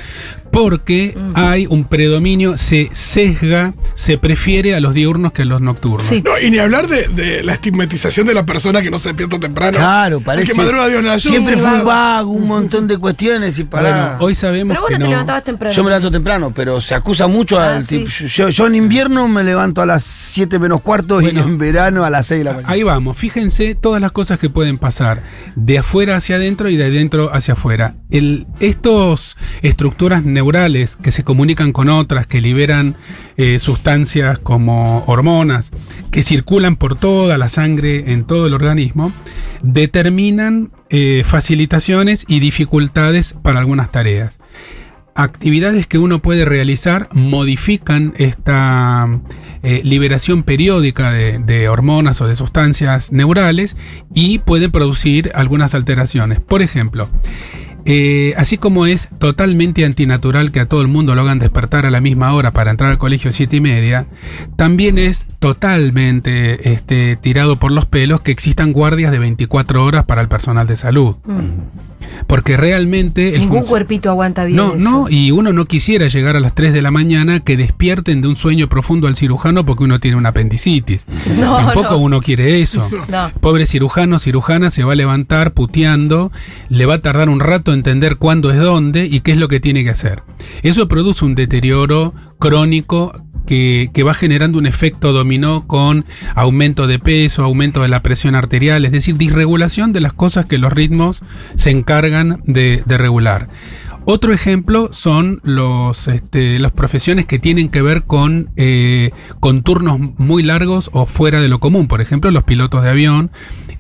porque 0.64 1.18
hay 1.36 1.68
un 1.68 1.86
predominio, 1.86 2.58
se 2.58 2.90
sesga, 2.92 3.74
se 3.96 4.18
prefiere 4.18 4.76
a 4.76 4.82
los 4.82 4.94
diurnos 4.94 5.32
que 5.32 5.44
a 5.44 5.46
los 5.46 5.62
nocturnos. 5.62 6.06
Sí. 6.06 6.22
No, 6.24 6.38
y 6.38 6.52
ni 6.52 6.58
hablar 6.60 6.88
de, 6.88 7.08
de 7.08 7.44
la 7.44 7.54
estigmatización 7.54 8.28
de 8.28 8.34
la 8.34 8.46
persona 8.46 8.82
que 8.82 8.92
no 8.92 9.00
se 9.00 9.10
despierta 9.10 9.40
temprano. 9.40 9.78
Claro, 9.78 10.20
parece. 10.20 10.52
que 10.52 10.54
madruga 10.58 10.88
Dios 10.88 11.02
no. 11.02 11.18
Siempre 11.20 11.56
fue 11.56 11.80
un 11.80 11.86
vago. 11.86 12.32
un 12.32 12.46
montón 12.48 12.88
de 12.88 12.98
cuestiones 12.98 13.58
y 13.58 13.64
para. 13.64 13.90
Bueno, 14.10 14.26
hoy 14.26 14.36
sabemos 14.36 14.74
Pero 14.74 14.82
vos 14.82 14.88
que 14.90 14.94
no 14.96 15.00
te 15.00 15.04
no. 15.06 15.10
levantabas 15.12 15.44
temprano. 15.46 15.74
Yo 15.74 15.84
me 15.84 15.90
levanto 15.92 16.12
temprano, 16.12 16.52
pero 16.54 16.82
se 16.82 16.94
acusa 16.94 17.28
mucho 17.28 17.58
Ah, 17.58 17.78
al 17.78 17.86
sí. 17.86 18.00
tipo. 18.00 18.10
Yo, 18.28 18.50
yo 18.50 18.68
en 18.68 18.76
invierno 18.76 19.28
me 19.30 19.44
levanto 19.46 19.82
a 19.82 19.86
las 19.86 20.04
7 20.04 20.60
menos 20.60 20.82
cuarto 20.82 21.22
Bueno. 21.22 21.40
y 21.40 21.42
en 21.42 21.58
verano 21.58 22.04
a 22.04 22.10
las 22.10 22.28
6 22.28 22.40
de 22.40 22.44
la 22.44 22.54
mañana. 22.54 22.74
Ahí 22.74 22.84
vamos, 22.84 23.16
fíjense 23.18 23.76
todas 23.76 24.02
las 24.02 24.12
cosas 24.12 24.40
que 24.40 24.50
pueden 24.50 24.78
pasar 24.78 25.24
de 25.56 25.78
afuera 25.80 26.18
hacia 26.18 26.36
adentro 26.36 26.70
y 26.70 26.76
de 26.78 26.86
adentro 26.86 27.34
hacia 27.34 27.54
afuera. 27.54 27.96
El, 28.12 28.48
estos 28.60 29.38
estructuras 29.62 30.24
que 31.02 31.12
se 31.12 31.24
comunican 31.24 31.72
con 31.72 31.90
otras, 31.90 32.28
que 32.28 32.42
liberan 32.42 32.98
eh, 33.38 33.60
sustancias 33.60 34.40
como 34.40 35.04
hormonas, 35.06 35.72
que 36.12 36.24
circulan 36.24 36.76
por 36.76 36.96
toda 36.96 37.38
la 37.38 37.50
sangre 37.50 38.12
en 38.12 38.26
todo 38.26 38.48
el 38.48 38.54
organismo, 38.54 39.14
determinan 39.62 40.72
eh, 40.90 41.24
facilitaciones 41.26 42.26
y 42.28 42.40
dificultades 42.40 43.34
para 43.42 43.60
algunas 43.60 43.92
tareas 43.92 44.40
actividades 45.16 45.86
que 45.86 45.98
uno 45.98 46.20
puede 46.20 46.46
realizar 46.46 47.10
modifican 47.12 48.14
esta 48.18 49.08
eh, 49.64 49.82
liberación 49.84 50.44
periódica 50.44 51.12
de, 51.12 51.40
de 51.40 51.68
hormonas 51.68 52.22
o 52.22 52.28
de 52.28 52.38
sustancias 52.38 53.12
neurales 53.12 53.76
y 54.14 54.40
pueden 54.40 54.72
producir 54.72 55.32
algunas 55.36 55.74
alteraciones. 55.76 56.40
Por 56.40 56.62
ejemplo, 56.62 57.10
eh, 57.92 58.36
así 58.38 58.60
como 58.60 58.86
es 58.86 59.10
totalmente 59.18 59.84
antinatural 59.84 60.52
que 60.52 60.60
a 60.60 60.68
todo 60.68 60.82
el 60.82 60.88
mundo 60.88 61.16
lo 61.16 61.22
hagan 61.22 61.40
despertar 61.40 61.88
a 61.88 61.90
la 61.90 62.02
misma 62.02 62.36
hora 62.36 62.52
para 62.52 62.70
entrar 62.70 62.92
al 62.92 63.00
colegio 63.00 63.34
siete 63.34 63.56
y 63.56 63.62
media, 63.62 64.06
también 64.56 65.00
es 65.00 65.26
totalmente 65.40 66.72
este, 66.72 67.16
tirado 67.16 67.56
por 67.56 67.72
los 67.72 67.88
pelos 67.88 68.22
que 68.22 68.32
existan 68.32 68.74
guardias 68.74 69.12
de 69.12 69.18
24 69.18 69.84
horas 69.84 70.04
para 70.06 70.22
el 70.22 70.28
personal 70.28 70.68
de 70.68 70.78
salud. 70.78 71.16
Porque 72.28 72.58
realmente... 72.58 73.38
Ningún 73.38 73.64
cuerpito 73.64 74.10
aguanta 74.10 74.46
bien. 74.46 74.56
no, 74.58 74.76
eso. 74.76 74.78
no, 74.78 75.10
y 75.10 75.32
uno 75.32 75.54
no 75.54 75.66
quisiera 75.66 76.08
llegar 76.08 76.36
a 76.36 76.40
las 76.40 76.54
3 76.54 76.74
de 76.74 76.82
la 76.82 76.92
mañana 76.92 77.40
que 77.40 77.58
despierten 77.58 78.22
de 78.22 78.28
un 78.28 78.36
sueño 78.36 78.68
profundo 78.68 79.08
al 79.08 79.16
cirujano 79.16 79.66
porque 79.66 79.84
uno 79.84 80.00
tiene 80.00 80.18
una 80.18 80.30
apendicitis. 80.30 81.06
No, 81.40 81.56
Tampoco 81.58 81.92
no. 81.92 81.98
uno 82.00 82.22
quiere 82.22 82.62
eso. 82.62 82.90
No. 83.10 83.32
Pobre 83.40 83.66
cirujano, 83.66 84.20
cirujana 84.20 84.72
se 84.72 84.84
va 84.84 84.94
a 84.94 84.96
levantar 84.96 85.54
puteando, 85.54 86.32
le 86.70 86.86
va 86.86 86.96
a 86.96 87.00
tardar 87.02 87.30
un 87.30 87.40
rato 87.40 87.74
entender 87.74 88.18
cuándo 88.18 88.52
es 88.52 88.58
dónde 88.60 89.06
y 89.06 89.22
qué 89.22 89.32
es 89.32 89.38
lo 89.38 89.48
que 89.48 89.60
tiene 89.60 89.84
que 89.84 89.90
hacer. 89.90 90.22
Eso 90.64 90.88
produce 90.88 91.26
un 91.26 91.36
deterioro 91.36 92.14
crónico 92.40 93.14
que, 93.46 94.04
va 94.06 94.14
generando 94.14 94.58
un 94.58 94.66
efecto 94.66 95.12
dominó 95.12 95.68
con 95.68 96.06
aumento 96.36 96.88
de 96.88 97.00
peso, 97.00 97.44
aumento 97.44 97.82
de 97.82 97.90
la 97.90 98.02
presión 98.02 98.36
arterial, 98.36 98.86
es 98.86 98.92
decir, 98.92 99.18
disregulación 99.18 99.94
de 99.94 100.02
las 100.02 100.14
cosas 100.14 100.46
que 100.46 100.58
los 100.58 100.72
ritmos 100.72 101.22
se 101.56 101.72
encargan 101.72 102.42
de, 102.46 102.84
de 102.86 102.98
regular. 102.98 103.50
Otro 104.12 104.34
ejemplo 104.34 104.90
son 104.92 105.40
los, 105.44 106.08
este, 106.08 106.58
las 106.58 106.72
profesiones 106.72 107.28
que 107.28 107.38
tienen 107.38 107.70
que 107.70 107.84
ver 107.84 108.06
con, 108.06 108.50
eh, 108.56 109.12
con 109.40 109.62
turnos 109.62 110.00
muy 110.18 110.42
largos 110.42 110.90
o 110.94 111.06
fuera 111.06 111.42
de 111.42 111.48
lo 111.48 111.60
común. 111.60 111.88
Por 111.88 112.02
ejemplo, 112.02 112.32
los 112.32 112.44
pilotos 112.44 112.82
de 112.82 112.90
avión 112.90 113.30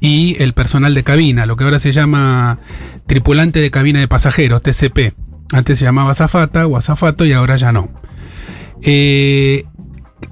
y 0.01 0.35
el 0.39 0.53
personal 0.53 0.93
de 0.93 1.03
cabina, 1.03 1.47
lo 1.47 1.55
que 1.55 1.63
ahora 1.63 1.79
se 1.79 1.93
llama 1.93 2.59
tripulante 3.07 3.59
de 3.59 3.71
cabina 3.71 4.01
de 4.01 4.07
pasajeros, 4.07 4.61
TCP. 4.61 5.15
Antes 5.51 5.79
se 5.79 5.85
llamaba 5.85 6.11
azafata 6.11 6.67
o 6.67 6.77
azafato 6.77 7.25
y 7.25 7.33
ahora 7.33 7.55
ya 7.55 7.71
no. 7.71 7.89
Eh, 8.81 9.65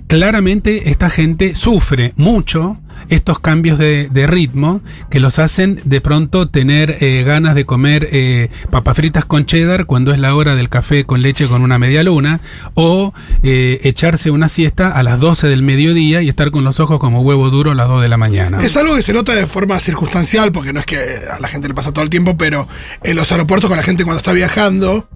claramente 0.07 0.89
esta 0.89 1.09
gente 1.09 1.55
sufre 1.55 2.13
mucho 2.15 2.77
estos 3.09 3.39
cambios 3.39 3.77
de, 3.77 4.27
ritmo 4.27 4.81
que 5.09 5.19
los 5.19 5.39
hacen 5.39 5.79
de 5.85 6.01
pronto 6.01 6.49
tener 6.49 6.97
eh, 6.99 7.23
ganas 7.23 7.55
de 7.55 7.65
comer 7.65 8.09
eh, 8.11 8.49
papas 8.69 8.97
fritas 8.97 9.23
con 9.25 9.45
cheddar 9.45 9.85
cuando 9.85 10.11
es 10.11 10.19
la 10.19 10.35
hora 10.35 10.55
del 10.55 10.69
café 10.69 11.05
con 11.05 11.21
leche 11.21 11.47
con 11.47 11.61
una 11.61 11.79
media 11.79 12.03
luna 12.03 12.41
o 12.73 13.13
eh, 13.43 13.79
echarse 13.83 14.31
una 14.31 14.49
siesta 14.49 14.91
a 14.91 15.03
las 15.03 15.19
12 15.19 15.47
del 15.47 15.61
mediodía 15.61 16.21
y 16.21 16.29
estar 16.29 16.51
con 16.51 16.63
los 16.63 16.79
ojos 16.79 16.99
como 16.99 17.21
huevo 17.21 17.49
duro 17.49 17.71
a 17.71 17.75
las 17.75 17.87
2 17.87 18.01
de 18.01 18.07
la 18.09 18.17
mañana. 18.17 18.59
Es 18.61 18.75
algo 18.75 18.95
que 18.95 19.01
se 19.01 19.13
nota 19.13 19.33
de 19.33 19.47
forma 19.47 19.79
circunstancial, 19.79 20.51
porque 20.51 20.73
no 20.73 20.79
es 20.79 20.85
que 20.85 20.97
a 20.97 21.39
la 21.39 21.47
gente 21.47 21.67
le 21.67 21.73
pasa 21.73 21.93
todo 21.93 22.03
el 22.03 22.09
tiempo, 22.09 22.37
pero 22.37 22.67
en 23.03 23.15
los 23.15 23.31
aeropuertos 23.31 23.69
con 23.69 23.77
la 23.77 23.83
gente 23.83 24.03
cuando 24.03 24.19
está 24.19 24.33
viajando, 24.33 25.07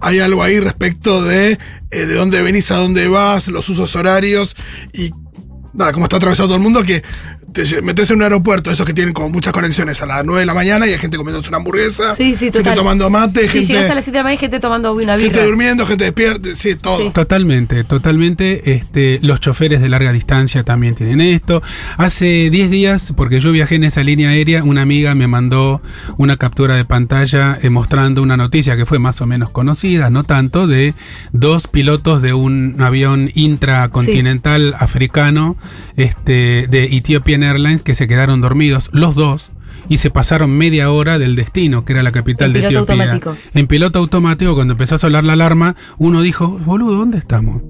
hay 0.00 0.20
algo 0.20 0.42
ahí 0.42 0.60
respecto 0.60 1.22
de 1.22 1.58
de 1.90 2.14
dónde 2.14 2.40
venís, 2.42 2.70
a 2.70 2.76
dónde 2.76 3.08
vas, 3.08 3.48
los 3.48 3.68
usos 3.68 3.96
horarios 3.96 4.56
y 4.92 5.10
nada, 5.72 5.92
como 5.92 6.06
está 6.06 6.16
atravesado 6.16 6.48
todo 6.48 6.56
el 6.56 6.62
mundo, 6.62 6.82
que 6.82 7.02
te 7.52 7.82
metes 7.82 8.10
en 8.10 8.16
un 8.16 8.22
aeropuerto, 8.22 8.70
esos 8.70 8.86
que 8.86 8.94
tienen 8.94 9.12
como 9.14 9.28
muchas 9.28 9.52
conexiones 9.52 10.00
a 10.02 10.06
las 10.06 10.24
9 10.24 10.40
de 10.40 10.46
la 10.46 10.54
mañana 10.54 10.86
y 10.86 10.92
hay 10.92 10.98
gente 10.98 11.16
comiéndose 11.16 11.48
una 11.48 11.58
hamburguesa, 11.58 12.14
Sí, 12.14 12.34
sí, 12.34 12.46
total. 12.46 12.64
gente 12.64 12.76
tomando 12.78 13.10
mate, 13.10 13.42
Sí, 13.42 13.48
gente, 13.48 13.66
llegás 13.66 13.90
a 13.90 13.94
las 13.94 14.04
7 14.04 14.12
de 14.16 14.18
la 14.18 14.22
mañana 14.24 14.34
y 14.34 14.38
gente 14.38 14.60
tomando 14.60 14.94
una 14.94 15.16
birra. 15.16 15.30
gente 15.32 15.44
durmiendo, 15.46 15.86
gente 15.86 16.04
despierta, 16.04 16.48
sí, 16.54 16.74
todo. 16.76 16.98
Sí. 16.98 17.10
Totalmente, 17.12 17.84
totalmente. 17.84 18.72
Este, 18.72 19.18
los 19.22 19.40
choferes 19.40 19.80
de 19.80 19.88
larga 19.88 20.12
distancia 20.12 20.62
también 20.64 20.94
tienen 20.94 21.20
esto. 21.20 21.62
Hace 21.96 22.50
10 22.50 22.70
días, 22.70 23.12
porque 23.16 23.40
yo 23.40 23.52
viajé 23.52 23.76
en 23.76 23.84
esa 23.84 24.02
línea 24.02 24.30
aérea, 24.30 24.62
una 24.64 24.82
amiga 24.82 25.14
me 25.14 25.26
mandó 25.26 25.80
una 26.18 26.36
captura 26.36 26.76
de 26.76 26.84
pantalla 26.84 27.58
eh, 27.62 27.70
mostrando 27.70 28.22
una 28.22 28.36
noticia 28.36 28.76
que 28.76 28.86
fue 28.86 28.98
más 28.98 29.20
o 29.20 29.26
menos 29.26 29.50
conocida, 29.50 30.10
no 30.10 30.24
tanto, 30.24 30.66
de 30.66 30.94
dos 31.32 31.66
pilotos 31.66 32.22
de 32.22 32.32
un 32.32 32.76
avión 32.80 33.30
intracontinental 33.34 34.74
africano 34.78 35.56
este, 35.96 36.66
de 36.68 36.88
Airlines 37.42 37.82
que 37.82 37.94
se 37.94 38.08
quedaron 38.08 38.40
dormidos, 38.40 38.90
los 38.92 39.14
dos. 39.14 39.50
Y 39.88 39.96
se 39.96 40.10
pasaron 40.10 40.50
media 40.56 40.90
hora 40.90 41.18
del 41.18 41.36
destino, 41.36 41.84
que 41.84 41.94
era 41.94 42.02
la 42.02 42.12
capital 42.12 42.48
En 42.48 42.52
de 42.62 42.68
piloto 42.68 42.92
Etiopía. 42.92 43.12
automático. 43.12 43.36
En 43.54 43.66
piloto 43.66 43.98
automático, 43.98 44.54
cuando 44.54 44.72
empezó 44.72 44.96
a 44.96 44.98
sonar 44.98 45.24
la 45.24 45.32
alarma, 45.32 45.74
uno 45.98 46.22
dijo, 46.22 46.48
boludo, 46.64 46.96
¿dónde 46.96 47.18
estamos? 47.18 47.62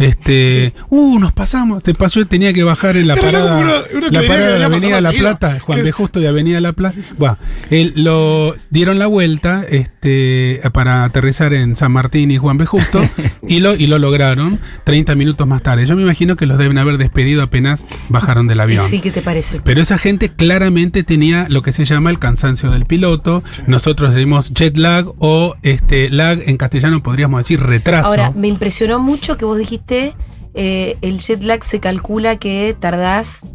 Este, 0.00 0.72
uh, 0.90 1.18
nos 1.18 1.32
pasamos. 1.32 1.82
Te 1.82 1.94
pasó, 1.94 2.24
tenía 2.26 2.52
que 2.52 2.62
bajar 2.62 2.96
en 2.96 3.06
la 3.08 3.16
parada, 3.16 3.58
uno- 3.58 3.70
uno 3.94 4.06
la 4.10 4.22
parada 4.22 4.58
de 4.58 4.64
Avenida 4.64 5.00
La 5.00 5.10
seguido. 5.10 5.28
Plata, 5.30 5.60
Juan 5.60 5.78
Que- 5.78 5.84
B. 5.84 5.92
Justo 5.92 6.20
de 6.20 6.28
Avenida 6.28 6.60
La 6.60 6.72
Plata. 6.72 6.96
Buah, 7.18 7.36
él- 7.70 7.92
lo 7.96 8.54
dieron 8.70 8.98
la 8.98 9.06
vuelta, 9.06 9.64
este, 9.68 10.60
para 10.72 11.04
aterrizar 11.04 11.52
en 11.52 11.76
San 11.76 11.92
Martín 11.92 12.30
y 12.30 12.38
Juan 12.38 12.58
B. 12.58 12.66
Justo, 12.66 13.00
y 13.48 13.60
lo, 13.60 13.74
y 13.74 13.86
lo 13.86 13.98
lograron 13.98 14.60
30 14.84 15.14
minutos 15.14 15.46
más 15.46 15.62
tarde. 15.62 15.86
Yo 15.86 15.96
me 15.96 16.02
imagino 16.02 16.36
que 16.36 16.46
los 16.46 16.58
deben 16.58 16.78
haber 16.78 16.98
despedido 16.98 17.42
apenas 17.42 17.84
bajaron 18.08 18.46
del 18.46 18.60
avión. 18.60 18.86
sí, 18.88 19.00
¿qué 19.00 19.10
te 19.10 19.22
parece? 19.22 19.60
Pero 19.64 19.80
esa 19.80 19.98
gente 19.98 20.28
claramente 20.30 21.02
tenía 21.02 21.46
lo 21.48 21.62
que 21.62 21.72
se 21.72 21.84
llama 21.84 22.10
el 22.10 22.18
cansancio 22.18 22.70
del 22.70 22.86
piloto. 22.86 23.42
Nosotros 23.66 24.14
decimos 24.14 24.52
jet 24.54 24.76
lag 24.76 25.06
o 25.18 25.56
este 25.62 26.10
lag 26.10 26.40
en 26.46 26.56
castellano 26.56 27.02
podríamos 27.02 27.40
decir 27.40 27.60
retraso. 27.60 28.08
Ahora, 28.08 28.30
me 28.34 28.48
impresionó 28.48 28.98
mucho 28.98 29.36
que 29.36 29.44
vos 29.48 29.58
dijiste, 29.58 30.14
eh, 30.54 30.96
el 31.02 31.18
jet 31.18 31.42
lag 31.42 31.64
se 31.64 31.80
calcula 31.80 32.36
que 32.36 32.76
tardás 32.78 33.46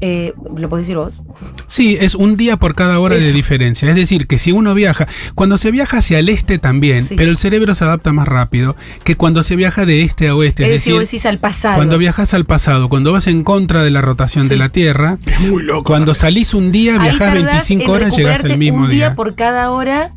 Eh, 0.00 0.34
¿Lo 0.56 0.68
podés 0.68 0.86
decir 0.86 0.96
vos? 0.98 1.22
Sí, 1.68 1.96
es 1.98 2.14
un 2.16 2.36
día 2.36 2.56
por 2.58 2.74
cada 2.74 2.98
hora 2.98 3.14
de 3.14 3.32
diferencia. 3.32 3.88
Es 3.88 3.94
decir, 3.94 4.26
que 4.26 4.38
si 4.38 4.50
uno 4.52 4.74
viaja, 4.74 5.06
cuando 5.36 5.56
se 5.56 5.70
viaja 5.70 5.98
hacia 5.98 6.18
el 6.18 6.28
este 6.28 6.58
también, 6.58 7.04
Sí. 7.04 7.14
pero 7.16 7.30
el 7.30 7.38
cerebro 7.38 7.74
se 7.76 7.84
adapta 7.84 8.12
más 8.12 8.26
rápido 8.28 8.76
que 9.04 9.14
cuando 9.16 9.42
se 9.44 9.54
viaja 9.56 9.86
de 9.86 10.02
este 10.02 10.28
a 10.28 10.34
oeste. 10.34 10.64
Es 10.64 10.68
Es, 10.68 10.72
decir, 10.74 10.92
decir, 10.94 11.00
vos 11.00 11.10
decís 11.10 11.26
al 11.26 11.38
pasado. 11.38 11.76
cuando 11.76 11.96
viajas 11.96 12.34
al 12.34 12.44
pasado, 12.44 12.88
cuando 12.90 13.12
vas 13.12 13.28
en 13.28 13.44
contra 13.44 13.82
de 13.84 13.90
la 13.92 14.02
rotación 14.02 14.48
de 14.48 14.56
la 14.56 14.68
Tierra, 14.68 15.16
Es 15.24 15.40
muy 15.40 15.62
loco. 15.62 15.84
cuando 15.84 16.12
salís 16.12 16.52
un 16.54 16.72
día, 16.72 16.98
viajás 16.98 17.18
tardás 17.18 17.34
25 17.44 17.84
en 17.84 17.90
horas, 17.90 18.16
llegás 18.16 18.32
recuperarte 18.42 18.52
el 18.52 18.58
mismo 18.58 18.78
un 18.84 18.90
día. 18.90 19.06
día. 19.10 19.14
por 19.14 19.36
cada 19.36 19.70
hora. 19.70 20.12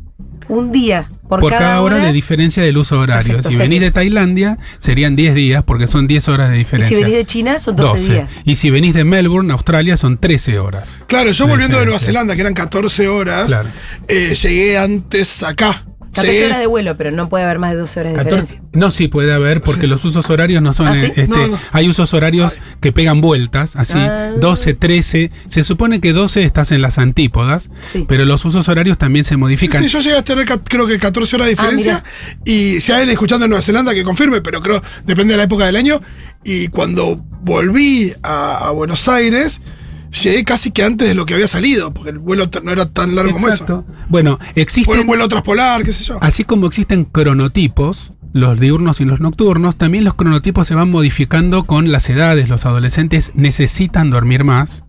Un 0.48 0.72
día 0.72 1.10
por, 1.28 1.40
Por, 1.40 1.52
cada, 1.52 1.80
hora, 1.82 1.98
de 1.98 2.12
diferencia 2.12 2.62
del 2.62 2.76
uso 2.78 2.98
horario. 2.98 3.34
Perfecto, 3.34 3.48
si 3.50 3.54
o 3.54 3.58
sea 3.58 3.64
venís 3.64 3.80
de 3.80 3.90
Tailandia, 3.90 4.58
serían 4.78 5.14
10 5.14 5.34
días, 5.34 5.62
porque 5.64 5.86
son 5.86 6.06
10 6.06 6.28
horas 6.28 6.48
de 6.50 6.56
Y 6.56 6.58
diferencia. 6.60 6.96
si 6.96 7.02
venís 7.02 7.16
de 7.18 7.26
China, 7.26 7.58
son 7.58 7.76
12, 7.76 8.12
días. 8.12 8.32
Y 8.44 8.56
si 8.56 8.70
venís 8.70 8.94
de 8.94 9.04
Melbourne, 9.04 9.52
Australia, 9.52 9.96
son 9.96 10.18
13 10.18 10.58
horas. 10.58 10.98
Claro, 11.06 11.30
yo 11.32 11.46
volviendo 11.46 11.78
de 11.78 11.84
Nueva. 11.84 11.98
Zelanda, 12.00 12.34
que 12.34 12.40
eran 12.40 12.54
14 12.54 13.08
horas, 13.08 13.46
Claro. 13.48 13.68
eh, 14.08 14.34
llegué 14.34 14.78
antes 14.78 15.42
acá. 15.42 15.84
14 16.20 16.32
Llegué- 16.32 16.46
horas 16.46 16.58
de 16.60 16.66
vuelo, 16.66 16.96
pero 16.96 17.10
no 17.10 17.28
puede 17.28 17.44
haber 17.44 17.58
más 17.58 17.72
de 17.72 17.78
12 17.78 18.00
horas 18.00 18.12
de 18.12 18.16
14 18.18 18.40
diferencia. 18.40 18.70
no, 18.78 18.90
sí 18.90 19.08
puede 19.08 19.32
haber, 19.32 19.60
porque 19.62 19.86
los 19.86 20.04
usos 20.04 20.28
horarios 20.30 20.62
no 20.62 20.72
son. 20.74 20.88
¿Ah, 20.88 20.94
sí? 20.94 21.06
eh, 21.06 21.12
este, 21.16 21.28
No, 21.28 21.46
no. 21.48 21.60
Hay 21.72 21.88
usos 21.88 22.12
horarios 22.14 22.58
que 22.80 22.92
pegan 22.92 23.20
vueltas, 23.20 23.76
así, 23.76 23.94
Ah. 23.96 24.32
12, 24.38 24.74
13. 24.74 25.30
Se 25.48 25.64
supone 25.64 26.00
que 26.00 26.12
12 26.12 26.42
estás 26.42 26.72
en 26.72 26.82
las 26.82 26.98
antípodas, 26.98 27.70
Sí. 27.80 28.04
pero 28.08 28.24
los 28.24 28.44
usos 28.44 28.68
horarios 28.68 28.98
también 28.98 29.24
se 29.24 29.34
Sí, 29.34 29.36
modifican. 29.36 29.82
sí, 29.82 29.88
yo 29.88 30.00
llegué 30.00 30.16
a 30.16 30.22
tener 30.22 30.46
creo 30.64 30.86
que 30.86 30.98
14 30.98 31.36
horas 31.36 31.46
de 31.48 31.52
Ah, 31.52 31.56
diferencia. 31.56 32.04
y 32.44 32.80
si 32.80 32.92
hay 32.92 32.98
alguien 32.98 33.12
escuchando 33.12 33.44
en 33.46 33.50
Nueva 33.50 33.62
Zelanda 33.62 33.94
que 33.94 34.04
confirme, 34.04 34.40
pero 34.40 34.60
creo 34.62 34.82
depende 35.04 35.34
de 35.34 35.38
la 35.38 35.44
época 35.44 35.66
del 35.66 35.76
año. 35.76 36.00
Y 36.44 36.68
cuando 36.68 37.16
volví 37.42 38.14
a, 38.22 38.68
a 38.68 38.70
Buenos 38.70 39.08
Aires, 39.08 39.60
llegué 40.10 40.44
casi 40.44 40.70
que 40.70 40.82
antes 40.84 41.08
de 41.08 41.14
lo 41.14 41.26
que 41.26 41.34
había 41.34 41.48
salido, 41.48 41.92
porque 41.92 42.10
el 42.10 42.18
vuelo 42.18 42.48
no 42.62 42.72
era 42.72 42.90
tan 42.90 43.14
largo 43.14 43.32
como 43.32 43.48
Exacto. 43.48 43.84
eso. 43.88 44.04
Bueno, 44.08 44.38
Fue 44.38 44.62
existen. 44.62 45.00
un 45.00 45.06
vuelo 45.06 45.28
transpolar, 45.28 45.82
qué 45.84 45.92
sé 45.92 46.04
yo. 46.04 46.18
Así 46.20 46.44
como 46.44 46.66
existen 46.66 47.04
cronotipos, 47.04 48.12
los 48.38 48.58
diurnos 48.60 49.00
y 49.00 49.04
los 49.04 49.20
nocturnos, 49.20 49.76
también 49.76 50.04
los 50.04 50.14
cronotipos 50.14 50.66
se 50.66 50.74
van 50.74 50.90
modificando 50.90 51.64
con 51.64 51.90
las 51.90 52.08
edades. 52.08 52.48
Los 52.48 52.66
adolescentes 52.66 53.32
necesitan 53.34 54.10
dormir 54.10 54.44
más, 54.44 54.84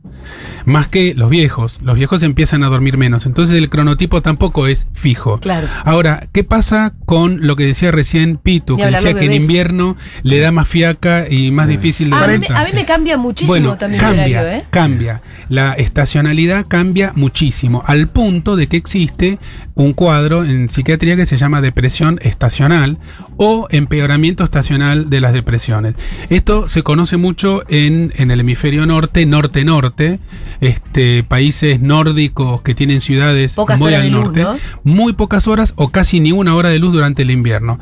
más 0.65 0.87
que 0.87 1.13
los 1.15 1.29
viejos. 1.29 1.79
Los 1.81 1.95
viejos 1.95 2.21
empiezan 2.23 2.63
a 2.63 2.67
dormir 2.67 2.97
menos. 2.97 3.25
Entonces 3.25 3.55
el 3.55 3.69
cronotipo 3.69 4.21
tampoco 4.21 4.67
es 4.67 4.87
fijo. 4.93 5.39
Claro. 5.39 5.67
Ahora, 5.83 6.27
¿qué 6.31 6.43
pasa 6.43 6.93
con 7.05 7.47
lo 7.47 7.55
que 7.55 7.65
decía 7.65 7.91
recién 7.91 8.37
Pitu? 8.37 8.77
Que 8.77 8.85
decía 8.85 9.15
que 9.15 9.25
en 9.25 9.33
invierno 9.33 9.97
le 10.23 10.39
da 10.39 10.51
más 10.51 10.67
fiaca 10.67 11.25
y 11.29 11.49
más 11.51 11.67
difícil 11.67 12.09
de 12.11 12.15
a, 12.17 12.27
mí, 12.27 12.37
me- 12.37 12.55
a 12.55 12.63
mí 12.63 12.69
me 12.75 12.85
cambia 12.85 13.17
muchísimo 13.17 13.53
Bueno, 13.53 13.77
también 13.77 14.01
el 14.03 14.07
cambia, 14.07 14.41
horario, 14.41 14.59
¿eh? 14.59 14.65
cambia. 14.69 15.21
La 15.49 15.73
estacionalidad 15.73 16.67
cambia 16.67 17.13
muchísimo, 17.15 17.83
al 17.87 18.07
punto 18.09 18.55
de 18.55 18.67
que 18.67 18.77
existe 18.77 19.39
un 19.73 19.93
cuadro 19.93 20.43
en 20.43 20.69
psiquiatría 20.69 21.15
que 21.15 21.25
se 21.25 21.37
llama 21.37 21.61
depresión 21.61 22.19
estacional 22.21 22.97
o 23.41 23.67
empeoramiento 23.69 24.43
estacional 24.43 25.09
de 25.09 25.21
las 25.21 25.31
depresiones. 25.31 25.95
Esto 26.29 26.67
se 26.67 26.83
conoce 26.83 27.15
mucho 27.15 27.63
en, 27.69 28.11
en 28.17 28.31
el 28.31 28.41
hemisferio 28.41 28.85
norte, 28.85 29.25
norte-norte, 29.25 30.19
este, 30.59 31.23
países 31.23 31.79
nórdicos 31.79 32.61
que 32.63 32.75
tienen 32.75 32.99
ciudades 32.99 33.55
Pocas 33.55 33.79
muy 33.79 33.93
al 33.93 34.11
luz, 34.11 34.25
norte, 34.25 34.43
¿no? 34.43 34.57
muy 34.83 35.13
pocas 35.13 35.47
horas 35.47 35.73
o 35.77 35.87
casi 35.87 36.19
ni 36.19 36.33
una 36.33 36.53
hora 36.53 36.67
de 36.67 36.79
luz 36.79 36.91
durante 36.91 37.21
el 37.21 37.31
invierno. 37.31 37.79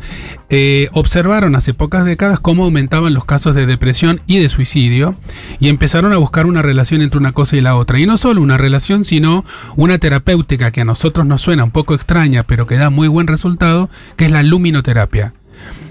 Eh, 0.52 0.90
observaron 0.94 1.56
hace 1.56 1.74
pocas 1.74 2.06
décadas 2.06 2.40
cómo 2.40 2.66
aumentaban 2.66 3.16
los 3.16 3.26
casos 3.26 3.56
de 3.56 3.66
depresión 3.66 4.22
y 4.28 4.38
de 4.38 4.50
suicidio 4.50 5.16
y 5.60 5.70
empezaron 5.70 6.14
a 6.14 6.18
buscar 6.18 6.46
una 6.46 6.62
relación 6.62 7.02
entre 7.02 7.18
una 7.18 7.32
cosa 7.32 7.58
y 7.58 7.62
la 7.62 7.76
otra. 7.78 8.00
Y 8.00 8.06
no 8.06 8.18
solo 8.18 8.44
una 8.44 8.58
relación, 8.58 9.06
sino 9.06 9.44
una 9.76 9.98
terapéutica 9.98 10.70
que 10.70 10.82
a 10.82 10.86
nosotros 10.86 11.26
nos 11.26 11.42
suena 11.42 11.64
un 11.64 11.72
poco 11.72 11.96
extraña, 11.96 12.44
pero 12.44 12.68
que 12.68 12.78
da 12.78 12.92
muy 12.92 13.08
buen 13.08 13.26
resultado, 13.26 13.90
que 14.18 14.26
es 14.26 14.32
la 14.32 14.44
luminoterapia. 14.44 15.34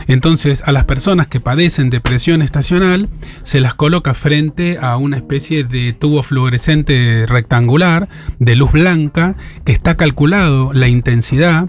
Entonces, 0.09 0.63
a 0.65 0.73
las 0.73 0.85
personas 0.85 1.27
que 1.27 1.41
padecen 1.41 1.91
depresión 1.91 2.43
estacional 2.43 3.09
se 3.43 3.61
las 3.61 3.75
coloca 3.75 4.15
frente 4.15 4.79
a 4.81 4.97
una 4.97 5.17
especie 5.17 5.65
de 5.65 5.93
tubo 5.93 6.23
fluorescente 6.23 7.27
rectangular 7.27 8.09
de 8.39 8.55
luz 8.57 8.73
blanca 8.73 9.37
que 9.65 9.73
está 9.73 9.97
calculado 9.97 10.73
la 10.73 10.89
intensidad 10.89 11.69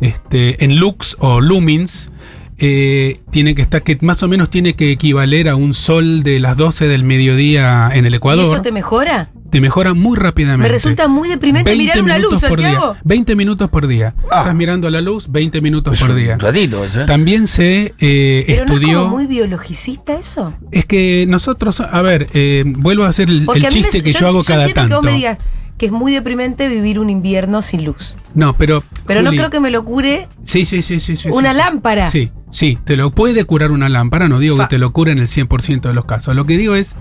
este, 0.00 0.64
en 0.64 0.76
lux 0.78 1.16
o 1.18 1.40
lumins. 1.40 2.10
eh, 2.58 3.20
tiene 3.30 3.54
que 3.56 3.62
estar 3.62 3.82
que 3.82 3.98
más 4.02 4.22
o 4.22 4.28
menos 4.28 4.48
tiene 4.50 4.74
que 4.74 4.92
equivaler 4.92 5.48
a 5.48 5.56
un 5.56 5.74
sol 5.74 6.22
de 6.22 6.38
las 6.38 6.56
12 6.56 6.86
del 6.86 7.02
mediodía 7.02 7.90
en 7.92 8.06
el 8.06 8.12
¿Y 8.12 8.16
Ecuador. 8.16 8.44
eso 8.44 8.62
te 8.62 8.70
mejora? 8.70 9.30
Te 9.52 9.60
mejora 9.60 9.92
muy 9.94 10.16
rápidamente. 10.16 10.62
Me 10.66 10.72
resulta 10.72 11.06
muy 11.08 11.28
deprimente 11.28 11.76
mirar 11.76 12.02
una 12.02 12.16
luz, 12.18 12.30
minutos 12.32 12.48
por 12.48 12.60
Santiago. 12.62 12.92
día. 12.94 13.00
20 13.04 13.36
minutos 13.36 13.70
por 13.70 13.86
día. 13.86 14.14
Ah. 14.30 14.38
Estás 14.40 14.54
mirando 14.54 14.90
la 14.90 15.00
luz 15.02 15.30
20 15.30 15.60
minutos 15.60 15.92
Es 15.92 16.00
por 16.00 16.10
un 16.10 16.16
día. 16.16 16.36
ratito 16.38 16.82
eso, 16.84 17.02
¿eh? 17.02 17.04
También 17.04 17.46
se 17.46 17.94
eh, 18.00 18.44
¿Pero 18.46 18.64
no 18.64 18.72
es 18.74 18.80
estudió. 18.80 19.02
como 19.04 19.16
muy 19.16 19.26
biologicista 19.26 20.14
eso? 20.14 20.54
Es 20.70 20.86
que 20.86 21.26
nosotros, 21.28 21.80
a 21.80 22.02
ver, 22.02 22.28
eh, 22.32 22.64
vuelvo 22.66 23.04
a 23.04 23.08
hacer 23.08 23.28
el, 23.28 23.44
Porque 23.44 23.60
el 23.60 23.66
a 23.66 23.68
mí 23.68 23.76
me- 23.76 23.82
chiste 23.82 24.02
que 24.02 24.12
yo, 24.12 24.26
hago 24.26 24.42
cada 24.42 24.66
tanto. 24.70 24.88
que 24.88 24.94
vos 24.94 25.04
me 25.04 25.12
digas 25.12 25.38
que 25.76 25.86
es 25.86 25.92
muy 25.92 26.12
deprimente 26.12 26.68
vivir 26.68 26.98
un 26.98 27.10
invierno 27.10 27.60
sin 27.60 27.84
luz. 27.84 28.14
No, 28.34 28.54
pero. 28.54 28.82
Pero 29.06 29.20
no 29.22 29.30
creo 29.32 29.50
que 29.50 29.60
me 29.60 29.70
lo 29.70 29.84
cure 29.84 30.28
Sí, 30.44 30.64
sí, 30.64 30.80
sí, 30.80 30.98
sí. 31.00 31.16
sí, 31.16 31.28
una 31.30 31.50
sí. 31.52 31.58
lámpara. 31.58 32.08
Sí, 32.08 32.30
sí, 32.50 32.78
te 32.84 32.96
lo 32.96 33.10
puede 33.10 33.44
curar 33.44 33.70
una 33.72 33.88
lámpara, 33.90 34.28
no 34.28 34.38
digo 34.38 34.56
Fa- 34.56 34.68
que 34.68 34.76
te 34.76 34.78
lo 34.78 34.92
cure 34.92 35.12
en 35.12 35.18
el 35.18 35.28
100% 35.28 35.88
de 35.88 35.92
los 35.94 36.04
casos. 36.06 36.34
Lo 36.36 36.46
que 36.46 36.56
digo 36.56 36.74
es, 36.74 36.94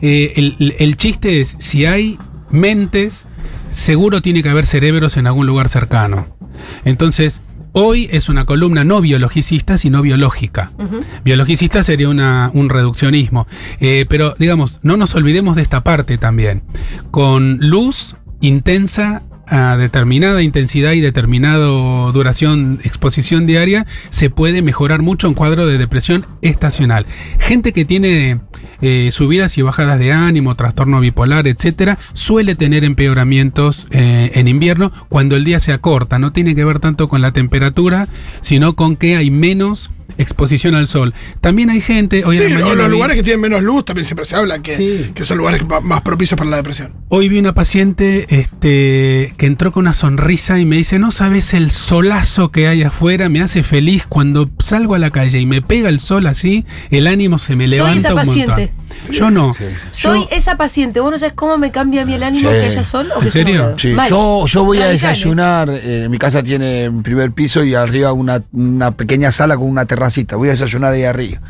eh, 0.00 0.54
el, 0.78 0.96
chiste 0.96 1.40
es, 1.40 1.56
si 1.58 1.86
hay 1.86 2.18
mentes, 2.50 3.26
seguro 3.70 4.22
tiene 4.22 4.42
que 4.42 4.48
haber 4.48 4.66
cerebros 4.66 5.16
en 5.16 5.26
algún 5.26 5.46
lugar 5.46 5.68
cercano. 5.68 6.36
Entonces, 6.84 7.40
hoy 7.72 8.08
es 8.10 8.28
una 8.28 8.44
columna 8.46 8.84
no 8.84 9.00
biologicista, 9.00 9.78
sino 9.78 10.02
biológica. 10.02 10.72
Ujú. 10.78 11.00
Biologicista 11.24 11.82
sería 11.84 12.08
una- 12.08 12.50
un 12.54 12.68
reduccionismo. 12.70 13.46
Eh, 13.80 14.06
pero, 14.08 14.34
digamos, 14.38 14.80
no 14.82 14.96
nos 14.96 15.14
olvidemos 15.14 15.56
de 15.56 15.62
esta 15.62 15.84
parte 15.84 16.18
también. 16.18 16.62
Con 17.10 17.58
luz 17.60 18.16
intensa 18.40 19.22
a 19.50 19.76
determinada 19.78 20.42
intensidad 20.42 20.92
y 20.92 21.00
determinado 21.00 22.12
duración, 22.12 22.80
exposición 22.84 23.46
diaria, 23.46 23.86
se 24.10 24.28
puede 24.28 24.60
mejorar 24.60 25.00
mucho 25.00 25.26
un 25.28 25.34
cuadro 25.34 25.66
de 25.66 25.78
depresión 25.78 26.26
estacional. 26.42 27.06
Gente 27.38 27.72
que 27.72 27.86
tiene 27.86 28.40
eh, 28.80 29.10
subidas 29.12 29.56
y 29.58 29.62
bajadas 29.62 29.98
de 29.98 30.12
ánimo, 30.12 30.54
trastorno 30.54 31.00
bipolar, 31.00 31.46
etcétera, 31.46 31.98
suele 32.12 32.54
tener 32.54 32.84
empeoramientos 32.84 33.86
eh, 33.90 34.30
en 34.34 34.48
invierno 34.48 34.92
cuando 35.08 35.36
el 35.36 35.44
día 35.44 35.60
se 35.60 35.72
acorta. 35.72 36.18
No 36.18 36.32
tiene 36.32 36.54
que 36.54 36.64
ver 36.64 36.78
tanto 36.80 37.08
con 37.08 37.20
la 37.22 37.32
temperatura, 37.32 38.08
sino 38.40 38.74
con 38.76 38.96
que 38.96 39.16
hay 39.16 39.30
menos 39.30 39.90
exposición 40.16 40.74
al 40.74 40.88
sol. 40.88 41.14
También 41.40 41.70
hay 41.70 41.80
gente, 41.80 42.24
hoy 42.24 42.36
Sí, 42.38 42.42
la 42.48 42.48
o 42.48 42.60
mañana 42.60 42.74
los 42.74 42.86
vi- 42.86 42.92
lugares 42.92 43.16
que 43.16 43.22
tienen 43.22 43.40
menos 43.40 43.62
luz 43.62 43.84
también 43.84 44.04
siempre 44.04 44.24
se 44.24 44.34
habla 44.34 44.58
que, 44.60 44.74
Sí. 44.76 45.10
que 45.14 45.24
son 45.24 45.38
lugares 45.38 45.62
más 45.82 46.00
propicios 46.00 46.36
para 46.36 46.50
la 46.50 46.56
depresión. 46.56 46.92
Hoy 47.08 47.28
vi 47.28 47.38
una 47.38 47.54
paciente 47.54 48.26
este, 48.30 49.32
que 49.36 49.46
entró 49.46 49.70
con 49.70 49.82
una 49.82 49.94
sonrisa 49.94 50.58
y 50.58 50.64
me 50.64 50.76
dice, 50.76 50.98
no 50.98 51.12
sabes 51.12 51.54
el 51.54 51.70
solazo 51.70 52.50
que 52.50 52.66
hay 52.66 52.82
afuera, 52.82 53.28
me 53.28 53.40
hace 53.42 53.62
feliz 53.62 54.06
cuando 54.08 54.50
salgo 54.58 54.94
a 54.96 54.98
la 54.98 55.10
calle 55.10 55.38
y 55.38 55.46
me 55.46 55.62
pega 55.62 55.88
el 55.88 56.00
sol 56.00 56.26
así, 56.26 56.64
el 56.90 57.06
ánimo 57.06 57.38
se 57.38 57.54
me 57.54 57.68
Soy 57.68 57.76
levanta 57.76 57.98
esa 57.98 58.08
un 58.10 58.16
montón. 58.16 58.34
Paciente. 58.66 59.12
Yo 59.12 59.30
no. 59.30 59.54
Sí. 59.54 59.64
Soy 59.90 60.20
Yo- 60.22 60.28
esa 60.30 60.56
paciente. 60.56 61.00
¿Vos 61.00 61.10
no 61.12 61.18
sabés 61.18 61.34
cómo 61.34 61.56
me 61.58 61.70
cambia 61.70 62.02
a 62.02 62.04
mí 62.04 62.14
el 62.14 62.22
ánimo 62.22 62.50
Sí. 62.50 62.56
que 62.56 62.64
haya 62.66 62.84
sol 62.84 63.08
o 63.12 63.14
¿En 63.16 63.20
que 63.22 63.26
esté 63.28 63.44
serio? 63.44 63.74
Sí, 63.78 63.94
yo, 64.08 64.46
yo 64.46 64.64
voy 64.64 64.78
a 64.82 64.88
desayunar. 64.88 65.70
eh, 65.70 66.04
en 66.04 66.10
mi 66.10 66.18
casa 66.18 66.42
tiene 66.42 66.88
un 66.88 67.02
primer 67.02 67.30
piso 67.32 67.62
y 67.64 67.74
arriba 67.74 68.12
una, 68.12 68.42
una 68.52 68.90
pequeña 68.92 69.30
sala 69.32 69.56
con 69.56 69.68
una 69.68 69.84
terracita. 69.86 70.36
Voy 70.36 70.48
a 70.48 70.52
desayunar 70.52 70.92
ahí 70.92 71.04
arriba. 71.04 71.40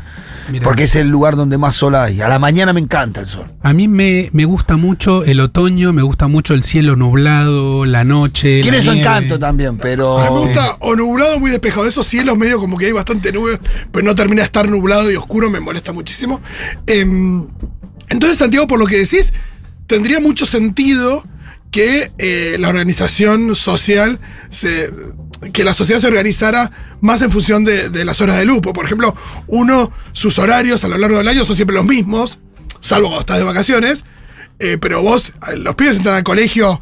Mirá. 0.49 0.63
Porque 0.63 0.83
es 0.83 0.95
el 0.95 1.09
lugar 1.09 1.35
donde 1.35 1.57
más 1.57 1.75
sol 1.75 1.95
hay. 1.95 2.21
A 2.21 2.29
la 2.29 2.39
mañana 2.39 2.73
me 2.73 2.79
encanta 2.79 3.21
el 3.21 3.27
sol. 3.27 3.45
A 3.61 3.73
mí 3.73 3.87
me, 3.87 4.29
me 4.33 4.45
gusta 4.45 4.77
mucho 4.77 5.23
el 5.23 5.39
otoño, 5.39 5.93
me 5.93 6.01
gusta 6.01 6.27
mucho 6.27 6.53
el 6.53 6.63
cielo 6.63 6.95
nublado, 6.95 7.85
la 7.85 8.03
noche. 8.03 8.61
Tiene 8.61 8.77
la 8.77 8.83
su 8.83 8.91
nieve. 8.91 9.07
encanto 9.07 9.39
también, 9.39 9.77
pero. 9.77 10.19
A 10.19 10.29
mí 10.29 10.35
me 10.35 10.39
gusta 10.47 10.77
o 10.79 10.95
nublado 10.95 11.39
muy 11.39 11.51
despejado. 11.51 11.87
Esos 11.87 12.05
cielos 12.07 12.37
medio 12.37 12.59
como 12.59 12.77
que 12.77 12.87
hay 12.87 12.91
bastante 12.91 13.31
nube, 13.31 13.59
pero 13.91 14.03
no 14.05 14.15
termina 14.15 14.41
de 14.41 14.45
estar 14.45 14.67
nublado 14.67 15.11
y 15.11 15.15
oscuro, 15.15 15.49
me 15.49 15.59
molesta 15.59 15.91
muchísimo. 15.91 16.41
Em, 16.87 17.47
entonces, 18.09 18.37
Santiago, 18.37 18.67
por 18.67 18.79
lo 18.79 18.87
que 18.87 18.97
decís, 18.97 19.33
tendría 19.87 20.19
mucho 20.19 20.45
sentido 20.45 21.23
que 21.71 22.11
eh, 22.17 22.57
la 22.59 22.69
organización 22.69 23.55
social 23.55 24.19
se. 24.49 24.91
Que 25.53 25.63
la 25.63 25.73
sociedad 25.73 26.01
se 26.01 26.07
organizara 26.07 26.71
más 27.01 27.21
en 27.21 27.31
función 27.31 27.63
de, 27.63 28.05
las 28.05 28.21
horas 28.21 28.37
de 28.37 28.45
lupo. 28.45 28.73
Por 28.73 28.85
ejemplo, 28.85 29.15
uno, 29.47 29.91
sus 30.11 30.39
horarios 30.39 30.83
a 30.83 30.87
lo 30.87 30.97
largo 30.97 31.17
del 31.17 31.27
año 31.27 31.45
son 31.45 31.55
siempre 31.55 31.75
los 31.75 31.85
mismos, 31.85 32.39
salvo 32.79 33.07
cuando 33.07 33.21
estás 33.21 33.37
de 33.37 33.43
vacaciones. 33.43 34.05
eh, 34.59 34.77
pero 34.79 35.01
vos, 35.01 35.31
los 35.55 35.75
pibes 35.75 35.97
entran 35.97 36.15
al 36.15 36.23
colegio 36.23 36.81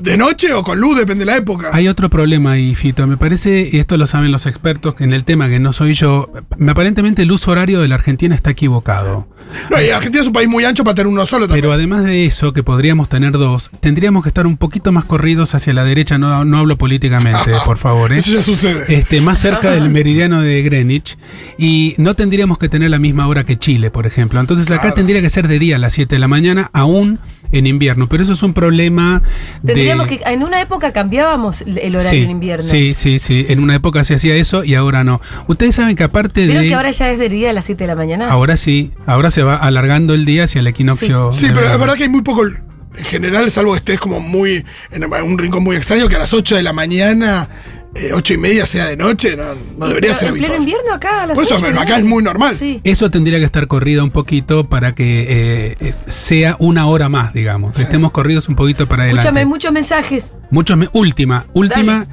de 0.00 0.16
noche 0.16 0.52
o 0.52 0.62
con 0.62 0.78
luz, 0.80 0.96
depende 0.96 1.24
de 1.24 1.30
la 1.32 1.36
época. 1.38 1.70
Hay 1.72 1.88
otro 1.88 2.08
problema 2.08 2.52
ahí, 2.52 2.74
Fito. 2.74 3.06
Me 3.06 3.16
parece, 3.16 3.68
y 3.72 3.78
esto 3.78 3.96
lo 3.96 4.06
saben 4.06 4.30
los 4.30 4.46
expertos 4.46 4.94
en 5.00 5.12
el 5.12 5.24
tema, 5.24 5.48
que 5.48 5.58
no 5.58 5.72
soy 5.72 5.94
yo. 5.94 6.30
me- 6.56 6.70
Aparentemente 6.72 7.22
el 7.22 7.32
uso 7.32 7.50
horario 7.50 7.80
de 7.80 7.88
la 7.88 7.96
Argentina 7.96 8.34
está 8.34 8.50
equivocado. 8.50 9.26
No, 9.70 9.80
y 9.80 9.90
Argentina 9.90 10.20
es 10.22 10.26
un 10.26 10.32
país 10.32 10.48
muy 10.48 10.64
ancho 10.64 10.84
para 10.84 10.94
tener 10.94 11.06
uno 11.08 11.24
solo 11.26 11.46
también. 11.46 11.62
Pero 11.62 11.72
además 11.72 12.04
de 12.04 12.26
eso, 12.26 12.52
que 12.52 12.62
podríamos 12.62 13.08
tener 13.08 13.32
dos, 13.32 13.70
tendríamos 13.80 14.22
que 14.22 14.28
estar 14.28 14.46
un 14.46 14.56
poquito 14.56 14.92
más 14.92 15.04
corridos 15.04 15.54
hacia 15.54 15.72
la 15.72 15.84
derecha. 15.84 16.16
No, 16.18 16.44
no 16.44 16.58
hablo 16.58 16.76
políticamente, 16.78 17.50
por 17.64 17.78
favor. 17.78 18.12
¿eh? 18.12 18.18
Eso 18.18 18.32
ya 18.32 18.42
sucede. 18.42 18.84
Este, 18.94 19.20
más 19.20 19.38
cerca 19.38 19.70
del 19.72 19.90
meridiano 19.90 20.42
de 20.42 20.62
Greenwich. 20.62 21.16
Y 21.58 21.94
no 21.98 22.14
tendríamos 22.14 22.58
que 22.58 22.68
tener 22.68 22.90
la 22.90 22.98
misma 22.98 23.26
hora 23.26 23.44
que 23.44 23.58
Chile, 23.58 23.90
por 23.90 24.06
ejemplo. 24.06 24.38
Entonces 24.40 24.68
acá 24.70 24.80
Claro. 24.82 24.94
tendría 24.96 25.20
que 25.22 25.30
ser 25.30 25.48
de 25.48 25.58
día 25.58 25.76
a 25.76 25.78
las 25.78 25.94
7 25.94 26.14
de 26.14 26.18
la 26.20 26.28
mañana, 26.28 26.70
aún 26.72 27.18
en 27.52 27.66
invierno. 27.66 28.08
Pero 28.08 28.22
eso 28.22 28.32
es 28.32 28.42
un 28.42 28.52
problema 28.52 29.22
de... 29.62 29.74
Tendríamos 29.74 30.06
que. 30.06 30.20
En 30.26 30.42
una 30.42 30.60
época 30.60 30.92
cambiamos 30.92 31.62
el 31.62 31.94
horario 31.96 32.10
sí, 32.10 32.22
en 32.22 32.30
invierno. 32.30 32.64
Sí, 32.64 32.94
sí, 32.94 33.18
sí. 33.18 33.46
En 33.48 33.60
una 33.60 33.74
época 33.74 34.04
se 34.04 34.14
hacía 34.14 34.34
eso 34.34 34.64
y 34.64 34.74
ahora 34.74 35.04
no. 35.04 35.20
Ustedes 35.46 35.74
saben 35.74 35.96
que 35.96 36.04
aparte 36.04 36.44
¿Vieron 36.44 36.62
de... 36.62 36.68
que 36.68 36.74
ahora 36.74 36.90
ya 36.90 37.10
es 37.10 37.18
de 37.18 37.28
día 37.28 37.50
a 37.50 37.52
las 37.52 37.64
7 37.66 37.84
de 37.84 37.88
la 37.88 37.94
mañana? 37.94 38.30
Ahora 38.30 38.56
sí, 38.56 38.92
ahora 39.06 39.30
se 39.30 39.42
va 39.42 39.56
alargando 39.56 40.14
el 40.14 40.24
día 40.24 40.44
hacia 40.44 40.60
el 40.60 40.66
equinoccio. 40.66 41.32
Sí, 41.32 41.46
de 41.46 41.48
pero 41.48 41.62
verano. 41.62 41.78
verdad 41.78 41.94
que 41.94 42.02
hay 42.04 42.08
muy 42.08 42.22
poco. 42.22 42.46
En 42.46 43.04
general, 43.04 43.50
salvo 43.50 43.72
que 43.72 43.78
estés 43.78 44.00
como 44.00 44.20
muy. 44.20 44.64
en 44.90 45.04
un 45.04 45.38
rincón 45.38 45.62
muy 45.62 45.76
extraño, 45.76 46.08
que 46.08 46.16
a 46.16 46.18
las 46.18 46.32
8 46.32 46.56
de 46.56 46.62
la 46.62 46.72
mañana, 46.72 47.48
eh, 47.96 48.10
8 48.12 48.34
y 48.34 48.36
media 48.36 48.66
sea 48.66 48.86
de 48.86 48.96
noche, 48.96 49.36
no, 49.36 49.44
no 49.78 49.88
debería 49.88 50.10
Pero 50.10 50.14
ser 50.14 50.28
En 50.28 50.34
pleno 50.34 50.46
habitual. 50.54 50.60
invierno 50.60 50.94
acá 50.94 51.22
a 51.22 51.26
las 51.28 51.34
Por 51.36 51.44
eso, 51.44 51.54
8, 51.54 51.62
pero 51.64 51.74
¿no? 51.76 51.80
acá 51.82 51.96
es 51.98 52.04
muy 52.04 52.22
normal. 52.22 52.54
Sí. 52.56 52.80
Eso 52.84 53.10
tendría 53.10 53.38
que 53.38 53.44
estar 53.44 53.66
corrido 53.66 54.04
un 54.04 54.10
poquito 54.10 54.68
para 54.68 54.94
que 54.94 55.22
eh, 55.28 55.76
eh, 55.80 55.94
sea 56.06 56.56
una 56.58 56.86
hora 56.86 57.08
más, 57.08 57.32
digamos. 57.32 57.78
Estemos 57.80 58.10
corridos 58.12 58.48
un 58.48 58.56
poquito 58.56 58.86
para 58.88 59.04
adelante. 59.04 59.26
Escúchame, 59.28 59.46
muchos 59.46 59.72
mensajes. 59.72 60.36
Muchos 60.50 60.76
me- 60.76 60.88
última, 60.92 61.46
última. 61.54 62.06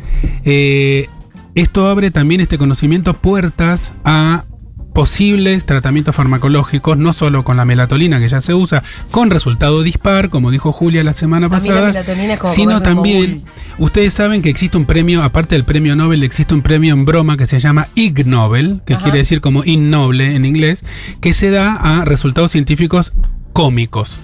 eh, 0.45 1.07
esto 1.55 1.87
abre 1.87 2.09
también 2.11 2.41
este 2.41 2.57
conocimiento 2.57 3.13
puertas 3.13 3.93
a 4.03 4.45
posibles 4.93 5.65
tratamientos 5.65 6.15
farmacológicos, 6.15 6.97
no 6.97 7.13
solo 7.13 7.43
con 7.43 7.57
la 7.57 7.65
melatonina 7.65 8.19
que 8.19 8.29
ya 8.29 8.41
se 8.41 8.53
usa, 8.53 8.83
con 9.11 9.29
resultado 9.29 9.83
dispar, 9.83 10.29
como 10.29 10.51
dijo 10.51 10.71
Julia 10.71 11.03
la 11.03 11.13
semana 11.13 11.47
la 11.47 11.57
pasada, 11.57 12.03
sino 12.45 12.81
también, 12.81 13.43
ustedes 13.79 14.13
saben 14.13 14.41
que 14.41 14.49
existe 14.49 14.77
un 14.77 14.85
premio, 14.85 15.23
aparte 15.23 15.55
del 15.55 15.65
premio 15.65 15.95
Nobel, 15.95 16.23
existe 16.23 16.53
un 16.53 16.61
premio 16.61 16.93
en 16.93 17.05
broma 17.05 17.37
que 17.37 17.47
se 17.47 17.59
llama 17.59 17.89
Ig 17.95 18.25
Nobel, 18.27 18.81
que 18.85 18.93
Ajá. 18.93 19.03
quiere 19.03 19.19
decir 19.19 19.41
como 19.41 19.63
innoble 19.63 20.35
en 20.35 20.45
inglés, 20.45 20.83
que 21.19 21.33
se 21.33 21.49
da 21.49 21.73
a 21.73 22.05
resultados 22.05 22.51
científicos 22.51 23.13
cómicos. 23.51 24.19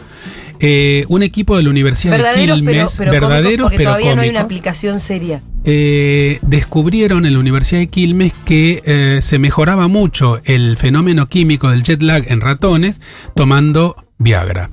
Eh, 0.62 1.06
un 1.08 1.24
equipo 1.24 1.56
de 1.56 1.64
la 1.64 1.70
Universidad 1.70 2.18
Verdaderos, 2.18 2.60
de 2.60 2.66
pero, 2.66 2.74
Quilmes, 2.74 2.98
pero 2.98 3.12
cómicos, 3.12 3.30
verdaderos 3.30 3.64
porque 3.64 3.78
pero 3.78 3.90
todavía 3.92 4.16
no 4.16 4.22
hay 4.22 4.30
una 4.30 4.42
cómicos, 4.42 4.58
aplicación 4.58 5.00
seria. 5.00 5.42
Eh, 5.66 6.40
descubrieron 6.42 7.26
en 7.26 7.34
la 7.34 7.40
Universidad 7.40 7.80
de 7.82 7.88
Quilmes 7.88 8.34
que 8.46 8.82
eh, 8.86 9.20
se 9.22 9.40
mejoraba 9.40 9.88
mucho 9.88 10.40
el 10.46 10.78
fenómeno 10.78 11.28
químico 11.28 11.70
del 11.70 11.84
jet 11.84 12.02
lag 12.02 12.24
en 12.32 12.42
ratones 12.42 13.02
tomando 13.36 13.96
Viagra. 14.18 14.70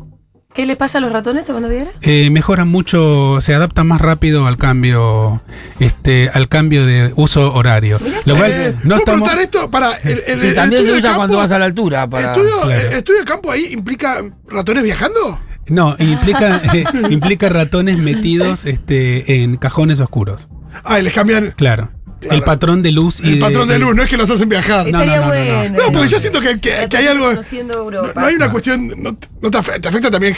¿Qué 0.54 0.64
le 0.64 0.74
pasa 0.74 0.96
a 0.98 1.00
los 1.02 1.12
ratones 1.12 1.44
tomando 1.44 1.68
Viagra? 1.68 1.92
Eh, 2.00 2.30
mejoran 2.30 2.68
mucho, 2.68 3.42
se 3.42 3.54
adaptan 3.54 3.88
más 3.88 4.00
rápido 4.00 4.46
al 4.46 4.56
cambio, 4.56 5.42
este, 5.80 6.30
al 6.32 6.48
cambio 6.48 6.86
de 6.86 7.12
uso 7.14 7.52
horario. 7.52 8.00
Lo 8.24 8.36
cual 8.36 8.50
Eh, 8.52 8.72
no 8.82 8.96
¿puedo 8.96 8.98
estamos. 9.00 9.28
preguntar 9.28 9.38
esto? 9.38 9.70
Para, 9.70 9.92
el, 10.02 10.22
el- 10.26 10.40
Sí, 10.40 10.46
el 10.46 10.54
también 10.54 10.80
estudio 10.80 10.84
se 10.84 10.92
de 10.92 10.98
usa 11.00 11.10
campo- 11.10 11.16
cuando 11.18 11.36
vas 11.36 11.50
a 11.50 11.58
la 11.58 11.64
altura. 11.66 12.08
Para... 12.08 12.32
¿Estudio, 12.32 12.60
Claro. 12.62 12.88
el 12.88 12.92
estudio 12.94 13.20
de 13.20 13.26
campo 13.26 13.50
ahí 13.52 13.66
implica 13.70 14.24
ratones 14.48 14.82
viajando? 14.82 15.40
No, 15.68 15.94
implica, 15.98 16.62
eh, 16.74 16.84
implica 17.10 17.50
ratones 17.50 17.98
metidos 17.98 18.64
este, 18.64 19.42
en 19.42 19.58
cajones 19.58 20.00
oscuros. 20.00 20.48
Ah, 20.84 21.00
y 21.00 21.02
les 21.02 21.12
cambian 21.12 21.52
Claro. 21.56 21.90
Claro. 22.18 22.34
El 22.34 22.42
patrón 22.44 22.82
de 22.82 22.92
luz 22.92 23.20
y 23.20 23.34
el 23.34 23.38
patrón 23.38 23.68
de 23.68 23.78
luz, 23.78 23.94
no 23.94 24.02
es 24.02 24.08
que 24.08 24.16
los 24.16 24.28
hacen 24.30 24.48
viajar. 24.48 24.90
No, 24.90 25.02
Estaría 25.02 25.20
no, 25.20 25.26
no, 25.26 25.34
no, 25.34 25.44
no. 25.52 25.58
bueno. 25.58 25.78
No, 25.86 25.92
porque 25.92 26.08
yo 26.08 26.18
siento 26.18 26.40
que, 26.40 26.58
que- 26.58 26.96
hay 26.96 27.06
algo. 27.06 27.30
No, 27.34 28.26
hay 28.26 28.34
una 28.34 28.46
No. 28.46 28.52
cuestión. 28.52 28.88
No, 28.96 29.14
te- 29.14 29.28
no 29.42 29.50
te, 29.50 29.58
afecta, 29.58 29.80
te 29.82 29.88
afecta 29.88 30.10
también, 30.10 30.34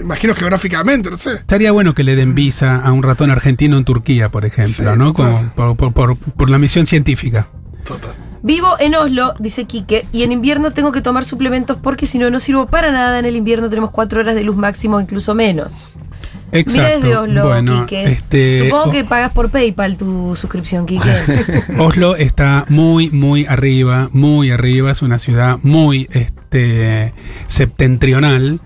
imagino, 0.00 0.34
geográficamente, 0.36 1.10
no 1.10 1.18
sé. 1.18 1.32
Estaría 1.34 1.72
bueno 1.72 1.92
que 1.92 2.04
le 2.04 2.14
den 2.14 2.36
visa 2.36 2.76
a 2.76 2.92
un 2.92 3.02
ratón 3.02 3.30
argentino 3.32 3.76
en 3.76 3.84
Turquía, 3.84 4.28
por 4.28 4.44
ejemplo, 4.44 4.92
Sí, 4.92 4.98
¿no? 4.98 5.12
Como 5.12 5.50
por, 5.56 5.76
por- 5.76 5.92
por- 5.92 6.16
por 6.16 6.50
la 6.50 6.58
misión 6.58 6.86
científica. 6.86 7.48
Total. 7.84 8.12
Vivo 8.42 8.76
en 8.78 8.94
Oslo, 8.94 9.34
dice 9.40 9.64
Quique, 9.64 10.06
y 10.12 10.22
en 10.22 10.30
invierno 10.30 10.72
tengo 10.72 10.92
que 10.92 11.00
tomar 11.00 11.24
suplementos 11.24 11.76
porque 11.82 12.06
si 12.06 12.18
no, 12.20 12.30
no 12.30 12.38
sirvo 12.38 12.66
para 12.68 12.92
nada. 12.92 13.18
En 13.18 13.24
el 13.26 13.34
invierno 13.34 13.68
tenemos 13.68 13.90
cuatro 13.90 14.20
horas 14.20 14.36
de 14.36 14.44
luz 14.44 14.56
máximo, 14.56 15.00
incluso 15.00 15.34
menos. 15.34 15.98
Mira 16.50 16.60
Exacto. 16.60 16.96
desde 17.00 17.16
Oslo, 17.16 17.46
bueno, 17.46 17.86
Quique. 17.86 18.12
este, 18.12 18.58
Supongo 18.64 18.90
que 18.92 19.04
pagas 19.04 19.32
por 19.32 19.50
PayPal 19.50 19.96
tu 19.96 20.34
suscripción, 20.34 20.86
Quique. 20.86 21.10
Oslo 21.78 22.16
está 22.16 22.64
muy, 22.68 23.10
muy 23.10 23.44
arriba, 23.46 24.08
muy 24.12 24.50
arriba. 24.50 24.90
Es 24.90 25.02
una 25.02 25.18
ciudad 25.18 25.58
muy 25.62 26.08
este, 26.12 27.12
septentrional. 27.46 28.60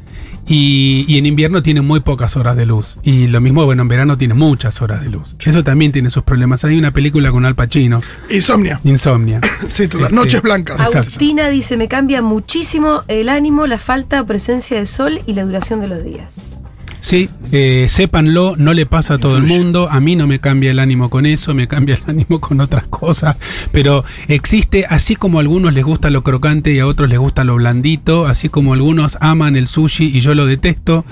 Y, 0.44 1.04
y 1.06 1.18
en 1.18 1.26
invierno 1.26 1.62
tiene 1.62 1.82
muy 1.82 2.00
pocas 2.00 2.36
horas 2.36 2.56
de 2.56 2.66
luz. 2.66 2.98
Y 3.04 3.28
lo 3.28 3.40
mismo, 3.40 3.64
bueno, 3.64 3.82
en 3.82 3.88
verano 3.88 4.18
tiene 4.18 4.34
muchas 4.34 4.82
horas 4.82 5.00
de 5.00 5.08
luz. 5.08 5.36
Eso 5.44 5.62
también 5.62 5.92
tiene 5.92 6.10
sus 6.10 6.24
problemas. 6.24 6.64
Hay 6.64 6.76
una 6.76 6.90
película 6.90 7.30
con 7.30 7.44
Al 7.46 7.54
Pacino, 7.54 8.02
Insomnia. 8.28 8.80
Insomnia. 8.84 9.40
Sí, 9.68 9.86
total. 9.86 10.06
Este, 10.06 10.14
Noches 10.16 10.42
blancas. 10.42 10.80
Exacto. 10.80 10.98
Agustina 10.98 11.48
dice, 11.48 11.76
me 11.76 11.86
cambia 11.86 12.22
muchísimo 12.22 13.02
el 13.06 13.28
ánimo, 13.28 13.68
la 13.68 13.78
falta 13.78 14.20
o 14.20 14.26
presencia 14.26 14.78
de 14.78 14.86
sol 14.86 15.22
y 15.26 15.34
la 15.34 15.44
duración 15.44 15.80
de 15.80 15.86
los 15.88 16.04
días. 16.04 16.62
Sí, 17.02 17.28
eh, 17.50 17.86
sépanlo, 17.88 18.54
no 18.56 18.74
le 18.74 18.86
pasa 18.86 19.14
a 19.14 19.18
todo 19.18 19.36
el 19.36 19.42
mundo, 19.42 19.88
a 19.90 19.98
mí 19.98 20.14
no 20.14 20.28
me 20.28 20.38
cambia 20.38 20.70
el 20.70 20.78
ánimo 20.78 21.10
con 21.10 21.26
eso, 21.26 21.52
me 21.52 21.66
cambia 21.66 21.96
el 21.96 22.02
ánimo 22.06 22.40
con 22.40 22.60
otras 22.60 22.84
cosas, 22.86 23.36
pero 23.72 24.04
existe, 24.28 24.86
así 24.88 25.16
como 25.16 25.38
a 25.38 25.40
algunos 25.40 25.74
les 25.74 25.84
gusta 25.84 26.10
lo 26.10 26.22
crocante 26.22 26.72
y 26.72 26.78
a 26.78 26.86
otros 26.86 27.10
les 27.10 27.18
gusta 27.18 27.42
lo 27.42 27.56
blandito, 27.56 28.26
así 28.26 28.48
como 28.48 28.72
algunos 28.72 29.18
aman 29.20 29.56
el 29.56 29.66
sushi 29.66 30.16
y 30.16 30.20
yo 30.20 30.36
lo 30.36 30.46
detesto, 30.46 31.04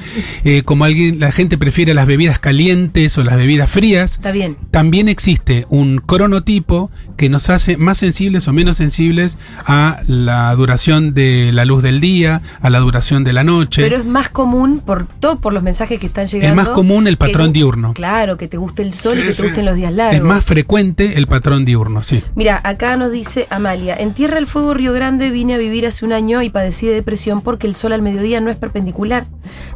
eh, 0.45 0.63
como 0.63 0.85
alguien, 0.85 1.19
la 1.19 1.33
gente 1.33 1.59
prefiere 1.59 1.93
las 1.93 2.07
bebidas 2.07 2.39
calientes 2.39 3.19
o 3.19 3.25
las 3.25 3.37
bebidas 3.37 3.69
frías, 3.69 4.13
Está 4.13 4.31
bien. 4.31 4.57
también 4.71 5.09
existe 5.09 5.67
un 5.71 5.99
cronotipo 5.99 6.93
que 7.17 7.29
nos 7.29 7.51
hace 7.51 7.77
más 7.77 7.99
sensibles 7.99 8.47
o 8.47 8.53
menos 8.53 8.77
sensibles 8.77 9.37
a 9.67 10.03
la 10.07 10.55
duración 10.55 11.15
de 11.15 11.51
la 11.53 11.65
luz 11.65 11.83
del 11.83 12.01
día, 12.01 12.43
a 12.63 12.71
la 12.71 12.79
duración 12.79 13.25
de 13.25 13.33
la 13.33 13.43
noche. 13.43 13.83
Pero 13.83 13.97
es 13.97 14.07
más 14.07 14.29
común, 14.29 14.81
por 14.87 15.07
todo 15.19 15.41
por 15.41 15.53
los 15.53 15.65
mensajes 15.65 15.80
que 15.87 16.07
están 16.07 16.27
llegando. 16.27 16.57
más 16.57 16.69
común 16.69 17.07
el 17.07 17.17
patrón 17.17 17.53
diurno. 17.53 17.95
Claro, 17.95 18.37
que 18.37 18.49
te 18.49 18.57
guste 18.57 18.83
el 18.83 18.93
sol 18.93 19.15
Sí, 19.15 19.21
y 19.21 19.27
que 19.29 19.35
te 19.35 19.43
gusten 19.43 19.65
los 19.65 19.77
días 19.77 19.93
largos. 19.93 20.17
Es 20.17 20.23
más 20.23 20.45
frecuente 20.45 21.17
el 21.17 21.27
patrón 21.27 21.65
diurno, 21.65 22.03
sí. 22.03 22.23
Mira, 22.35 22.61
acá 22.63 22.97
nos 22.97 23.13
dice 23.13 23.47
Amalia, 23.51 23.97
en 23.97 24.15
Tierra 24.15 24.37
del 24.37 24.47
Fuego 24.47 24.75
Río 24.75 24.93
Grande 24.93 25.31
vine 25.31 25.55
a 25.55 25.59
vivir 25.59 25.87
hace 25.87 26.05
un 26.05 26.13
año 26.13 26.43
y 26.43 26.51
padecí 26.51 26.87
de 26.87 26.95
depresión 26.95 27.43
porque 27.43 27.67
el 27.67 27.75
sol 27.75 27.93
al 27.93 28.03
mediodía 28.03 28.41
no 28.41 28.51
es 28.51 28.57
perpendicular. 28.57 29.27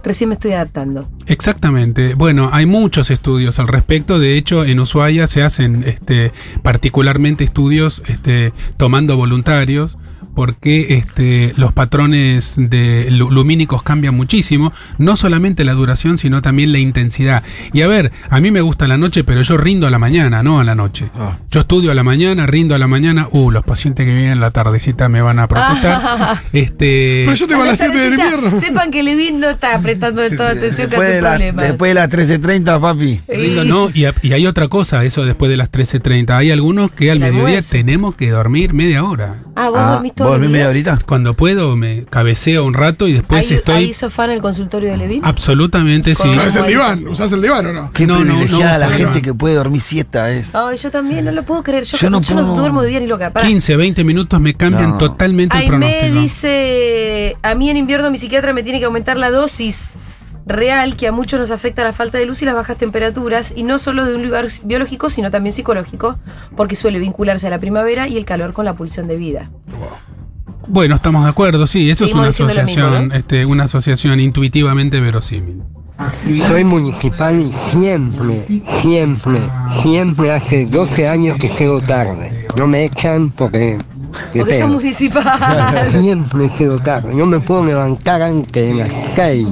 Recién 0.02 0.28
me 0.28 0.34
estoy 0.34 0.52
adaptando. 0.52 1.08
Exactamente. 1.26 2.14
Bueno, 2.14 2.50
hay 2.52 2.66
muchos 2.66 3.10
estudios 3.10 3.58
al 3.58 3.68
respecto. 3.68 4.18
De 4.18 4.36
hecho, 4.36 4.64
en 4.64 4.80
Ushuaia 4.80 5.26
se 5.26 5.42
hacen 5.42 5.84
este, 5.86 6.32
particularmente 6.62 7.44
estudios 7.44 8.02
este, 8.06 8.52
tomando 8.76 9.16
voluntarios 9.16 9.96
porque 10.34 10.94
este, 10.96 11.52
los 11.56 11.72
patrones 11.72 12.54
de 12.56 13.08
lu- 13.10 13.30
lumínicos 13.30 13.82
cambian 13.82 14.14
muchísimo, 14.14 14.72
no 14.98 15.16
solamente 15.16 15.64
la 15.64 15.72
duración, 15.72 16.18
sino 16.18 16.42
también 16.42 16.72
la 16.72 16.78
intensidad. 16.78 17.42
Y 17.72 17.82
a 17.82 17.86
ver, 17.86 18.12
a 18.30 18.40
mí 18.40 18.50
me 18.50 18.60
gusta 18.60 18.86
la 18.88 18.96
noche, 18.98 19.24
pero 19.24 19.42
yo 19.42 19.56
rindo 19.56 19.86
a 19.86 19.90
la 19.90 19.98
mañana, 19.98 20.42
no 20.42 20.60
a 20.60 20.64
la 20.64 20.74
noche. 20.74 21.10
Ah. 21.18 21.38
Yo 21.50 21.60
estudio 21.60 21.90
a 21.90 21.94
la 21.94 22.02
mañana, 22.02 22.46
rindo 22.46 22.74
a 22.74 22.78
la 22.78 22.86
mañana. 22.86 23.28
Uh, 23.30 23.50
los 23.50 23.62
pacientes 23.64 24.06
que 24.06 24.12
vienen 24.14 24.32
a 24.38 24.40
la 24.40 24.50
tardecita 24.50 25.08
me 25.08 25.22
van 25.22 25.38
a 25.38 25.48
protestar. 25.48 26.40
este, 26.52 27.22
Pero 27.24 27.34
yo 27.34 27.46
te 27.46 27.54
van 27.54 27.62
a 27.62 27.66
las 27.66 27.78
7 27.78 27.96
del 27.98 28.12
invierno. 28.14 28.58
Sepan 28.58 28.90
que 28.90 29.02
Levin 29.02 29.40
no 29.40 29.48
está 29.50 29.78
prestando 29.80 30.22
de 30.22 30.30
toda 30.36 30.50
atención 30.50 30.88
que 30.90 30.96
Después 30.96 31.08
hace 31.08 31.16
de, 31.16 31.22
la, 31.22 31.30
problemas. 31.30 31.64
después 31.68 31.90
de 31.90 31.94
las 31.94 32.10
13.30, 32.10 32.80
papi. 32.80 33.20
Rindo, 33.28 33.64
no, 33.64 33.90
y, 33.90 34.04
y 34.22 34.32
hay 34.32 34.46
otra 34.46 34.68
cosa, 34.68 35.04
eso 35.04 35.24
después 35.24 35.50
de 35.50 35.56
las 35.56 35.70
13.30. 35.70 36.30
Hay 36.36 36.50
algunos 36.50 36.90
que 36.92 37.10
al 37.10 37.20
mediodía 37.20 37.60
tenemos 37.62 38.14
que 38.16 38.30
dormir 38.30 38.72
media 38.74 39.04
hora. 39.04 39.42
Ah, 39.56 39.68
vos 39.68 39.78
Ah, 39.78 39.92
dormís 39.94 40.12
¿Vos 40.16 40.23
todos 40.24 40.32
los 40.40 40.40
dormís 40.40 40.50
media 40.52 40.70
días? 40.72 40.88
horita? 40.92 41.06
Cuando 41.06 41.34
puedo 41.34 41.76
me 41.76 42.04
cabeceo 42.04 42.64
un 42.64 42.74
rato 42.74 43.06
y 43.08 43.12
después 43.14 43.50
¿Hay, 43.50 43.56
estoy 43.56 43.74
¿Hay 43.76 43.92
sofá 43.92 44.24
en 44.26 44.30
el 44.32 44.40
consultorio 44.42 44.90
de 44.90 44.96
Levin? 44.96 45.24
absolutamente 45.24 46.14
sí. 46.14 46.28
Es 46.46 46.56
el 46.56 46.66
diván. 46.66 47.06
¿Usás 47.08 47.30
el 47.32 47.42
diván 47.42 47.66
o 47.66 47.72
no? 47.72 47.92
Qué 47.92 48.06
No, 48.06 48.24
no, 48.24 48.34
privilegiada 48.34 48.74
no, 48.74 48.78
la 48.80 48.90
gente 48.90 49.22
que 49.22 49.32
puede 49.34 49.54
dormir 49.54 49.80
siesta 49.80 50.30
es. 50.32 50.54
Ay, 50.54 50.76
yo 50.76 50.90
también, 50.90 51.24
no 51.24 51.32
lo 51.32 51.42
puedo 51.44 51.62
creer. 51.62 51.84
Yo, 51.84 51.96
Yo 51.96 52.10
no 52.10 52.20
yo 52.22 52.34
no 52.34 52.42
puedo. 52.42 52.56
duermo 52.56 52.82
de 52.82 52.88
día 52.88 53.00
ni 53.00 53.06
loca. 53.06 53.30
Pará. 53.32 53.46
15, 53.46 53.76
20 53.76 54.04
minutos 54.04 54.40
me 54.40 54.54
cambian 54.54 54.90
No. 54.90 54.98
totalmente 54.98 55.56
el 55.56 55.62
Aime 55.64 55.78
pronóstico. 55.78 56.20
dice, 56.20 57.36
a 57.42 57.54
mí 57.54 57.70
en 57.70 57.76
invierno 57.76 58.10
mi 58.10 58.18
psiquiatra 58.18 58.52
me 58.52 58.62
tiene 58.62 58.78
que 58.78 58.84
aumentar 58.86 59.16
la 59.16 59.30
dosis 59.30 59.86
real 60.46 60.96
que 60.96 61.08
a 61.08 61.12
muchos 61.12 61.40
nos 61.40 61.50
afecta 61.50 61.82
la 61.84 61.92
falta 61.94 62.18
de 62.18 62.26
luz 62.26 62.42
y 62.42 62.44
las 62.44 62.54
bajas 62.54 62.76
temperaturas, 62.76 63.54
y 63.56 63.62
no 63.62 63.78
solo 63.78 64.04
de 64.04 64.14
un 64.14 64.22
lugar 64.22 64.46
biológico, 64.64 65.08
sino 65.08 65.30
también 65.30 65.54
psicológico, 65.54 66.18
porque 66.54 66.76
suele 66.76 66.98
vincularse 66.98 67.46
a 67.46 67.50
la 67.50 67.58
primavera 67.58 68.08
y 68.08 68.18
el 68.18 68.26
calor 68.26 68.52
con 68.52 68.66
la 68.66 68.74
pulsión 68.74 69.06
de 69.08 69.16
vida. 69.16 69.50
Bueno, 70.68 70.94
estamos 70.94 71.24
de 71.24 71.30
acuerdo, 71.30 71.66
sí, 71.66 71.90
eso 71.90 72.04
Seguimos 72.06 72.28
es 72.28 72.40
una 72.40 72.46
lo 72.46 72.52
mismo, 72.54 72.62
asociación, 72.62 73.08
¿no? 73.08 73.14
este, 73.14 73.46
una 73.46 73.64
asociación 73.64 74.20
intuitivamente 74.20 75.00
verosímil. 75.00 75.62
Soy 76.46 76.64
municipal 76.64 77.38
y 77.38 77.52
siempre, 77.70 78.62
siempre, 78.80 79.38
siempre 79.82 80.32
hace 80.32 80.66
12 80.66 81.08
años 81.08 81.38
que 81.38 81.48
llego 81.48 81.80
tarde. 81.80 82.46
No 82.56 82.66
me 82.66 82.84
echan 82.84 83.30
porque... 83.30 83.78
qué 84.32 84.40
Porque 84.40 84.60
sos 84.60 84.70
municipal. 84.70 85.88
Siempre 85.90 86.50
llego 86.58 86.78
tarde. 86.80 87.14
No 87.14 87.26
me 87.26 87.38
puedo 87.38 87.64
levantar 87.64 88.22
antes 88.22 88.66
de 88.66 88.74
las 88.74 88.90
6. 89.14 89.46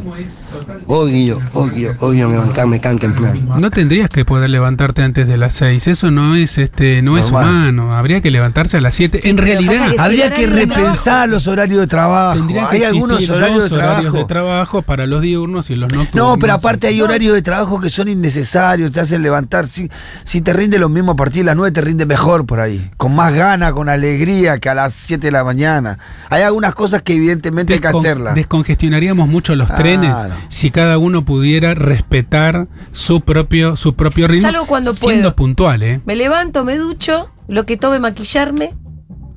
Odio, 0.86 1.40
odio, 1.54 1.94
odio 2.00 2.28
levantarme 2.28 2.78
tan 2.78 2.98
temprano. 2.98 3.58
No 3.58 3.70
tendrías 3.70 4.08
que 4.08 4.24
poder 4.24 4.50
levantarte 4.50 5.02
antes 5.02 5.26
de 5.26 5.36
las 5.36 5.54
6. 5.54 5.88
Eso 5.88 6.10
no 6.10 6.34
es 6.36 6.58
este 6.58 7.02
no 7.02 7.18
es 7.18 7.30
humano. 7.30 7.96
Habría 7.96 8.20
que 8.20 8.30
levantarse 8.30 8.76
a 8.76 8.80
las 8.80 8.94
7. 8.94 9.28
En 9.28 9.38
realidad, 9.38 9.90
que 9.90 10.00
Habría 10.00 10.32
que 10.32 10.46
repensar 10.46 11.28
los 11.28 11.46
horarios 11.46 11.80
de 11.80 11.86
trabajo. 11.86 12.40
Hay 12.70 12.82
algunos 12.84 13.28
horarios 13.30 13.62
de 13.64 13.68
dos 13.68 13.72
horarios 13.72 13.98
trabajo. 14.00 14.16
de 14.18 14.24
trabajo 14.24 14.82
para 14.82 15.06
los 15.06 15.22
diurnos 15.22 15.70
y 15.70 15.76
los 15.76 15.92
nocturnos. 15.92 16.14
No, 16.32 16.38
pero 16.38 16.54
aparte 16.54 16.86
hay 16.88 17.00
horarios 17.00 17.34
de 17.34 17.42
trabajo 17.42 17.80
que 17.80 17.90
son 17.90 18.08
innecesarios, 18.08 18.92
te 18.92 19.00
hacen 19.00 19.22
levantar. 19.22 19.68
Si, 19.68 19.90
si 20.24 20.40
te 20.40 20.52
rinde 20.52 20.78
lo 20.78 20.88
mismo 20.88 21.12
a 21.12 21.16
partir 21.16 21.42
de 21.42 21.46
las 21.46 21.56
9, 21.56 21.72
te 21.72 21.80
rinde 21.80 22.06
mejor 22.06 22.44
por 22.46 22.60
ahí. 22.60 22.90
Con 22.96 23.14
más 23.14 23.32
gana, 23.32 23.72
con 23.72 23.88
alegría 23.88 24.58
que 24.58 24.68
a 24.68 24.74
las 24.74 24.92
7 24.94 25.26
de 25.28 25.32
la 25.32 25.44
mañana. 25.44 25.98
Hay 26.28 26.42
algunas 26.42 26.74
cosas 26.74 27.02
que 27.02 27.14
evidentemente 27.14 27.74
hay 27.74 27.80
que 27.80 27.88
hacerlas. 27.88 28.34
Descongestionaríamos 28.34 29.28
mucho 29.28 29.54
los 29.54 29.66
Claro. 29.68 29.82
trenes 29.82 30.14
si 30.48 30.70
cada 30.70 30.98
uno 30.98 31.24
pudiera 31.24 31.74
respetar 31.74 32.68
su 32.92 33.20
propio 33.20 33.76
su 33.76 33.94
propio 33.94 34.28
ritmo 34.28 34.48
Salgo 34.48 34.66
cuando 34.66 34.92
siendo 34.92 35.22
puedo. 35.22 35.36
puntual, 35.36 35.82
¿eh? 35.82 36.00
Me 36.04 36.16
levanto, 36.16 36.64
me 36.64 36.76
ducho, 36.78 37.30
lo 37.48 37.66
que 37.66 37.76
tome 37.76 37.98
maquillarme 37.98 38.74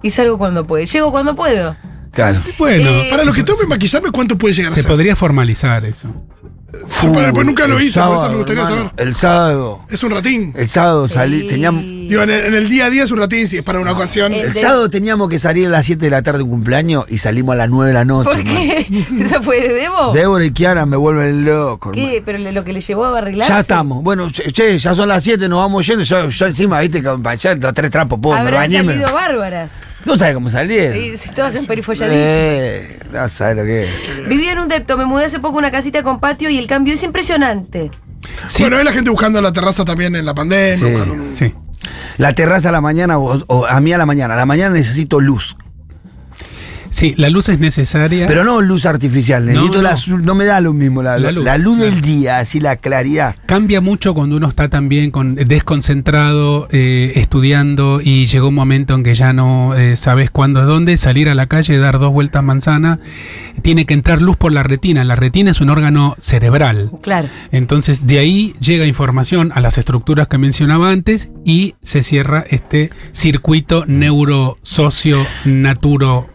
y 0.03 0.09
salgo 0.11 0.37
cuando 0.37 0.65
puedo. 0.67 0.85
Llego 0.85 1.11
cuando 1.11 1.35
puedo. 1.35 1.75
Claro. 2.11 2.41
Bueno, 2.57 2.89
Eh, 2.89 3.07
Para 3.11 3.25
lo 3.25 3.33
que 3.33 3.43
tome 3.43 3.65
maquillarme, 3.67 4.11
¿cuánto 4.11 4.37
puede 4.37 4.53
llegar 4.53 4.71
a 4.71 4.75
se 4.75 4.81
ser? 4.83 4.89
podría 4.91 5.15
formalizar 5.15 5.83
eso. 5.85 6.07
Pero 7.01 7.19
después 7.21 7.45
nunca 7.45 7.67
lo 7.67 7.77
el 7.77 7.83
hice, 7.85 7.99
por 7.99 8.07
eso 8.09 8.15
sábado, 8.15 8.29
me 8.31 8.38
gustaría 8.38 8.63
hermano, 8.63 8.89
saber. 8.89 9.07
El 9.07 9.15
sábado. 9.15 9.81
Es 9.89 10.03
un 10.03 10.11
ratín. 10.11 10.53
El 10.55 10.69
sábado 10.69 11.07
salí, 11.07 11.41
Sí. 11.41 11.47
teníamos. 11.47 11.83
Digo, 11.83 12.21
en 12.21 12.29
el, 12.29 12.45
en 12.45 12.53
el 12.53 12.69
día 12.69 12.85
a 12.85 12.89
día 12.89 13.03
es 13.03 13.11
un 13.11 13.17
ratín, 13.19 13.47
si 13.47 13.57
es 13.57 13.63
para 13.63 13.79
una 13.79 13.91
ocasión. 13.93 14.33
El 14.33 14.41
El 14.45 14.53
de- 14.53 14.59
sábado 14.59 14.89
teníamos 14.89 15.27
que 15.29 15.39
salir 15.39 15.67
a 15.67 15.69
las 15.69 15.85
7 15.85 16.05
de 16.05 16.11
la 16.11 16.21
tarde 16.21 16.39
de 16.39 16.43
un 16.43 16.49
cumpleaños 16.51 17.05
y 17.09 17.17
salimos 17.17 17.53
a 17.53 17.55
las 17.57 17.69
9 17.69 17.88
de 17.89 17.93
la 17.93 18.05
noche. 18.05 18.29
¿Por 18.29 18.39
hermano. 18.39 18.59
qué? 18.59 19.05
¿Eso 19.23 19.41
fue 19.43 19.59
de 19.61 19.73
Debo? 19.73 20.13
Débora 20.13 20.45
y 20.45 20.51
Kiara 20.51 20.85
me 20.85 20.97
vuelven 20.97 21.45
loco. 21.45 21.89
hermano. 21.91 22.09
¿Qué? 22.09 22.21
¿Pero 22.25 22.38
lo 22.38 22.63
que 22.63 22.73
le 22.73 22.81
llevó 22.81 23.05
a 23.05 23.17
arreglarse? 23.17 23.51
Ya 23.53 23.59
estamos. 23.59 24.03
Bueno, 24.03 24.29
che, 24.31 24.51
che, 24.51 24.77
ya 24.77 24.93
son 24.93 25.07
las 25.09 25.23
7, 25.23 25.49
nos 25.49 25.59
vamos 25.59 25.85
yendo. 25.88 26.03
Yo, 26.03 26.29
yo 26.29 26.45
encima, 26.45 26.79
viste, 26.81 27.01
ya 27.39 27.55
los 27.55 27.73
tres 27.73 27.89
trapos, 27.91 28.19
puedo, 28.21 28.41
me 28.43 28.51
bañé. 28.51 28.83
me- 28.83 28.93
salido 28.93 29.13
bárbaras. 29.13 29.71
No 30.05 30.15
sabes 30.17 30.35
cómo 30.35 30.49
salieron. 30.49 30.97
Y 31.01 31.17
si 31.17 31.29
todas 31.31 31.55
emperifolladísimas. 31.55 32.25
Eh, 32.27 32.99
no 33.11 33.27
sabes 33.29 33.57
lo 33.57 33.63
que 33.63 33.83
es. 33.85 34.27
Vivía 34.29 34.51
en 34.51 34.59
un 34.59 34.67
depto, 34.67 34.97
me 34.97 35.05
mudé 35.05 35.25
hace 35.25 35.39
poco 35.39 35.55
a 35.55 35.59
una 35.59 35.71
casita 35.71 36.03
con 36.03 36.19
patio 36.19 36.49
y 36.49 36.57
el 36.57 36.67
cambio 36.67 36.93
es 36.93 37.03
impresionante. 37.03 37.89
Sí, 38.47 38.63
Bueno, 38.63 38.77
hay 38.77 38.83
la 38.85 38.91
gente 38.91 39.09
buscando 39.09 39.41
la 39.41 39.51
terraza 39.51 39.83
también 39.85 40.15
en 40.15 40.25
la 40.25 40.33
pandemia. 40.35 40.75
Sí. 40.77 40.85
buscando 40.85 41.13
un- 41.15 41.25
sí. 41.35 41.53
La 42.17 42.33
terraza 42.33 42.69
a 42.69 42.71
la 42.71 42.81
mañana 42.81 43.17
o, 43.19 43.43
o 43.47 43.65
a 43.65 43.79
mí 43.81 43.93
a 43.93 43.97
la 43.97 44.05
mañana. 44.05 44.33
A 44.33 44.37
la 44.37 44.45
mañana 44.45 44.73
necesito 44.73 45.19
luz. 45.19 45.55
Sí, 46.95 47.13
la 47.17 47.29
luz 47.29 47.49
es 47.49 47.60
necesaria. 47.60 48.25
Pero 48.25 48.45
no 48.45 48.62
luz 48.62 48.86
artificial. 48.86 49.45
Necesito 49.45 49.75
No, 49.75 49.81
la 49.81 49.89
no. 49.89 49.95
azul. 49.95 50.23
No 50.23 50.34
me 50.34 50.45
da 50.45 50.62
lo 50.62 50.71
mismo 50.71 51.03
la, 51.03 51.19
La 51.19 51.34
la 51.34 51.58
luz. 51.58 51.77
luz, 51.77 51.79
del 51.81 51.99
día, 51.99 52.38
así 52.38 52.62
la 52.62 52.77
claridad. 52.77 53.36
Cambia 53.47 53.81
mucho 53.81 54.13
cuando 54.13 54.38
uno 54.38 54.47
está 54.47 54.69
también 54.69 55.12
con, 55.12 55.36
desconcentrado, 55.36 56.69
eh, 56.71 57.12
estudiando 57.15 57.99
y 58.01 58.27
llegó 58.27 58.47
un 58.47 58.55
momento 58.55 58.93
en 58.95 59.03
que 59.03 59.13
ya 59.13 59.34
no 59.34 59.75
eh, 59.75 59.97
sabes 59.97 60.31
cuándo 60.31 60.62
es 60.62 60.67
dónde, 60.67 60.95
salir 60.95 61.27
a 61.27 61.36
la 61.36 61.47
calle, 61.47 61.77
dar 61.79 61.99
dos 61.99 62.13
vueltas 62.13 62.41
manzana, 62.43 63.01
tiene 63.62 63.86
que 63.86 63.93
entrar 63.93 64.21
luz 64.21 64.38
por 64.38 64.53
la 64.53 64.63
retina. 64.63 65.03
La 65.03 65.17
retina 65.17 65.51
es 65.51 65.60
un 65.60 65.71
órgano 65.71 66.15
cerebral. 66.17 66.91
Claro. 67.01 67.27
Entonces 67.51 68.08
de 68.08 68.19
ahí 68.19 68.53
llega 68.62 68.86
información 68.86 69.51
a 69.53 69.60
las 69.60 69.77
estructuras 69.77 70.29
que 70.29 70.38
mencionaba 70.38 70.91
antes 70.91 71.27
y 71.43 71.75
se 71.84 72.03
cierra 72.03 72.45
este 72.49 72.89
circuito 73.12 73.84
neurosocio-naturo. 73.86 76.29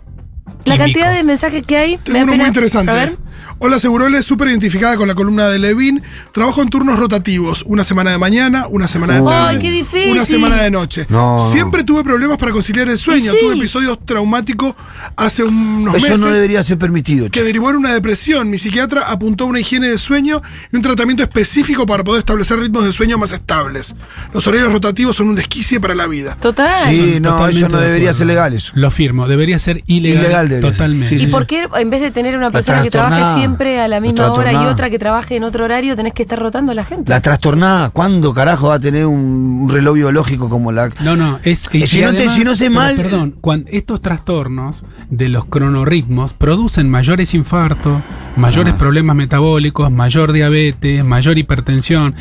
La 0.64 0.78
cantidad 0.78 1.12
de 1.14 1.24
mensajes 1.24 1.64
que 1.66 1.76
hay. 1.76 1.96
Tengo 1.98 2.18
me 2.18 2.24
uno 2.24 2.36
muy 2.36 2.46
interesante. 2.46 2.90
A 2.90 2.94
ver. 2.94 3.16
Hola 3.58 3.78
Seguroles, 3.78 4.24
súper 4.24 4.48
identificada 4.48 4.96
con 4.96 5.06
la 5.06 5.14
columna 5.14 5.48
de 5.48 5.58
Levin. 5.58 6.02
Trabajo 6.32 6.62
en 6.62 6.68
turnos 6.70 6.98
rotativos. 6.98 7.62
Una 7.66 7.84
semana 7.84 8.10
de 8.10 8.18
mañana, 8.18 8.66
una 8.68 8.88
semana 8.88 9.14
de 9.14 9.20
tarde. 9.22 9.48
Ay, 9.50 9.58
qué 9.58 9.70
difícil. 9.70 10.12
Una 10.12 10.24
semana 10.24 10.62
de 10.62 10.70
noche. 10.70 11.06
No, 11.08 11.36
no. 11.36 11.50
Siempre 11.50 11.84
tuve 11.84 12.02
problemas 12.02 12.38
para 12.38 12.52
conciliar 12.52 12.88
el 12.88 12.96
sueño. 12.96 13.32
Sí. 13.32 13.38
Tuve 13.40 13.54
episodios 13.56 13.98
traumáticos 14.06 14.74
hace 15.16 15.44
unos 15.44 15.94
Eso 15.96 16.04
meses. 16.04 16.20
no 16.20 16.30
debería 16.30 16.62
ser 16.62 16.78
permitido. 16.78 17.30
que 17.30 17.42
derivó 17.42 17.70
en 17.70 17.76
una 17.76 17.92
depresión. 17.92 18.48
Mi 18.48 18.56
psiquiatra 18.58 19.02
apuntó 19.10 19.44
a 19.44 19.46
una 19.48 19.60
higiene 19.60 19.88
de 19.88 19.98
sueño 19.98 20.40
y 20.72 20.76
un 20.76 20.82
tratamiento 20.82 21.22
específico 21.22 21.84
para 21.86 22.02
poder 22.02 22.20
establecer 22.20 22.58
ritmos 22.58 22.84
de 22.84 22.92
sueño 22.92 23.18
más 23.18 23.32
estables. 23.32 23.94
Los 24.32 24.46
horarios 24.46 24.72
rotativos 24.72 25.16
son 25.16 25.28
un 25.28 25.34
desquicie 25.34 25.80
para 25.80 25.94
la 25.94 26.06
vida. 26.06 26.36
Total. 26.40 26.78
Sí, 26.88 27.18
no, 27.20 27.30
Totalmente 27.32 27.58
eso 27.58 27.68
no 27.68 27.78
de 27.78 27.86
debería 27.86 28.12
ser 28.12 28.26
legal 28.26 28.54
eso. 28.54 28.72
Lo 28.74 28.90
firmo, 28.90 29.28
debería 29.28 29.58
ser 29.58 29.82
ilegal. 29.86 30.24
Ilegal 30.24 30.48
debería 30.48 30.68
ser. 30.70 30.76
totalmente. 30.78 31.08
Sí, 31.10 31.14
¿Y 31.16 31.26
sí, 31.26 31.26
por 31.26 31.42
sí. 31.42 31.46
qué 31.48 31.68
en 31.74 31.90
vez 31.90 32.00
de 32.00 32.10
tener 32.10 32.36
una 32.36 32.50
persona 32.50 32.82
que 32.82 32.90
trabaje 32.90 33.20
siempre 33.34 33.80
a 33.80 33.88
la 33.88 34.00
misma 34.00 34.32
hora 34.32 34.52
y 34.52 34.56
otra 34.66 34.90
que 34.90 34.98
trabaje 34.98 35.36
en 35.36 35.44
otro 35.44 35.64
horario, 35.64 35.96
tenés 35.96 36.12
que 36.12 36.22
estar 36.22 36.38
rotando 36.38 36.72
a 36.72 36.74
la 36.74 36.84
gente? 36.84 37.10
La 37.10 37.20
trastornada, 37.20 37.90
¿cuándo 37.90 38.32
carajo 38.34 38.68
va 38.68 38.74
a 38.74 38.80
tener 38.80 39.06
un, 39.06 39.68
reloj 39.70 39.94
biológico 39.94 40.48
como 40.48 40.72
la. 40.72 40.90
No, 41.02 41.16
no, 41.16 41.38
es. 41.42 41.68
Eh, 41.72 41.86
si 41.86 42.00
no 42.02 42.12
te- 42.12 42.28
si 42.30 42.44
no 42.44 42.54
sé 42.56 42.70
mal- 42.70 42.96
Perdón, 42.96 43.34
cuando 43.40 43.70
estos 43.72 44.00
trastornos 44.02 44.82
de 45.10 45.28
los 45.28 45.44
cronorritmos 45.46 46.32
producen 46.32 46.88
mayores 46.90 47.34
infartos, 47.34 48.02
mayores 48.36 48.74
Ah. 48.74 48.78
problemas 48.78 49.16
metabólicos, 49.16 49.90
mayor 49.90 50.32
diabetes, 50.32 51.04
mayor 51.04 51.38
hipertensión. 51.38 52.14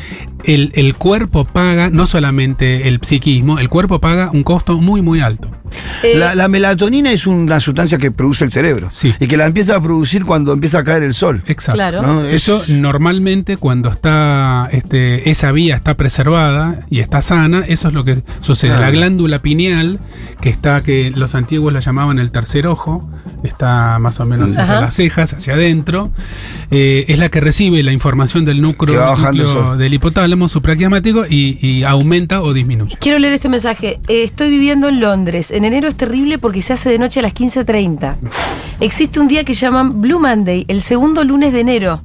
El, 0.44 0.72
el 0.74 0.94
cuerpo 0.94 1.44
paga, 1.44 1.90
no 1.90 2.06
solamente 2.06 2.88
el 2.88 2.98
psiquismo, 3.02 3.58
el 3.58 3.68
cuerpo 3.68 4.00
paga 4.00 4.30
un 4.32 4.42
costo 4.42 4.78
muy, 4.80 5.02
muy 5.02 5.20
alto. 5.20 5.48
Eh, 6.02 6.14
La, 6.16 6.34
la 6.34 6.48
melatonina 6.48 7.12
es 7.12 7.26
una 7.28 7.60
sustancia 7.60 7.96
que 7.98 8.10
produce 8.10 8.44
el 8.44 8.50
cerebro. 8.50 8.88
Sí. 8.90 9.14
Y 9.20 9.28
que 9.28 9.36
la 9.36 9.46
empieza 9.46 9.76
a 9.76 9.80
producir 9.80 10.24
cuando 10.24 10.52
empieza 10.52 10.78
a 10.78 10.84
caer 10.90 11.02
el 11.04 11.14
sol. 11.14 11.42
Exacto. 11.46 11.76
Claro. 11.76 12.02
¿no? 12.02 12.24
Es- 12.24 12.34
Eso 12.48 12.62
normalmente 12.68 13.56
cuando 13.56 13.90
está 13.90 14.68
este, 14.72 15.28
esa 15.30 15.52
vía 15.52 15.76
está 15.76 15.94
preservada 15.96 16.86
y 16.90 17.00
está 17.00 17.22
sana, 17.22 17.64
eso 17.66 17.88
es 17.88 17.94
lo 17.94 18.04
que 18.04 18.22
sucede. 18.40 18.70
Claro. 18.70 18.82
La 18.86 18.90
glándula 18.90 19.38
pineal, 19.40 20.00
que 20.40 20.48
está, 20.48 20.82
que 20.82 21.10
los 21.14 21.34
antiguos 21.34 21.72
la 21.72 21.80
llamaban 21.80 22.18
el 22.18 22.30
tercer 22.32 22.66
ojo, 22.66 23.08
está 23.44 23.98
más 23.98 24.20
o 24.20 24.24
menos 24.26 24.48
entre 24.50 24.62
Ajá. 24.62 24.80
las 24.80 24.94
cejas, 24.94 25.32
hacia 25.32 25.54
adentro, 25.54 26.10
eh, 26.70 27.04
es 27.08 27.18
la 27.18 27.28
que 27.28 27.40
recibe 27.40 27.82
la 27.82 27.92
información 27.92 28.44
del 28.44 28.60
núcleo, 28.60 29.00
del 29.76 29.94
hipotálamo 29.94 30.48
supraquiasmático 30.48 31.24
y, 31.28 31.58
y 31.60 31.84
aumenta 31.84 32.42
o 32.42 32.52
disminuye. 32.52 32.96
Quiero 33.00 33.18
leer 33.18 33.34
este 33.34 33.48
mensaje. 33.48 34.00
Eh, 34.08 34.22
estoy 34.24 34.50
viviendo 34.50 34.88
en 34.88 35.00
Londres. 35.00 35.50
En 35.50 35.64
enero 35.64 35.88
es 35.88 35.94
terrible 35.94 36.38
porque 36.38 36.62
se 36.62 36.72
hace 36.72 36.90
de 36.90 36.98
noche 36.98 37.20
a 37.20 37.22
las 37.22 37.34
15.30. 37.34 38.16
Existe 38.80 39.20
un 39.20 39.28
día 39.28 39.44
que 39.44 39.54
llaman 39.54 40.00
Blue 40.00 40.18
Monday, 40.18 40.64
el 40.68 40.79
segundo 40.82 41.24
lunes 41.24 41.52
de 41.52 41.60
enero. 41.60 42.02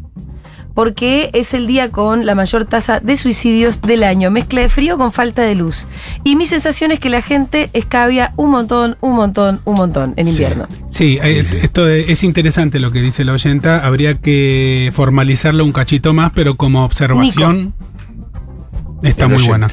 Porque 0.74 1.30
es 1.32 1.54
el 1.54 1.68
día 1.68 1.90
con 1.90 2.26
la 2.26 2.36
mayor 2.36 2.66
tasa 2.66 3.00
de 3.00 3.16
suicidios 3.16 3.82
del 3.82 4.04
año. 4.04 4.30
Mezcla 4.30 4.60
de 4.60 4.68
frío 4.68 4.98
con 4.98 5.14
falta 5.14 5.42
de 5.42 5.56
luz. 5.56 5.88
Y 6.26 6.36
mi 6.36 6.46
sensación 6.46 6.92
es 6.92 7.00
que 7.00 7.10
la 7.10 7.22
gente 7.22 7.70
escabia 7.72 8.34
un 8.36 8.52
montón, 8.52 8.98
un 9.00 9.16
montón, 9.16 9.62
un 9.64 9.76
montón 9.76 10.14
en 10.18 10.28
invierno. 10.28 10.68
Sí, 10.90 11.18
eh, 11.24 11.46
esto 11.62 11.88
es 11.88 12.10
es 12.10 12.24
interesante 12.26 12.82
lo 12.82 12.92
que 12.92 13.00
dice 13.02 13.24
la 13.24 13.32
oyenta. 13.32 13.86
Habría 13.86 14.16
que 14.16 14.92
formalizarlo 14.94 15.64
un 15.64 15.72
cachito 15.72 16.14
más, 16.14 16.34
pero 16.36 16.56
como 16.56 16.84
observación 16.84 17.74
está 19.02 19.26
El 19.26 19.32
muy 19.32 19.38
oyente. 19.38 19.50
buena. 19.50 19.72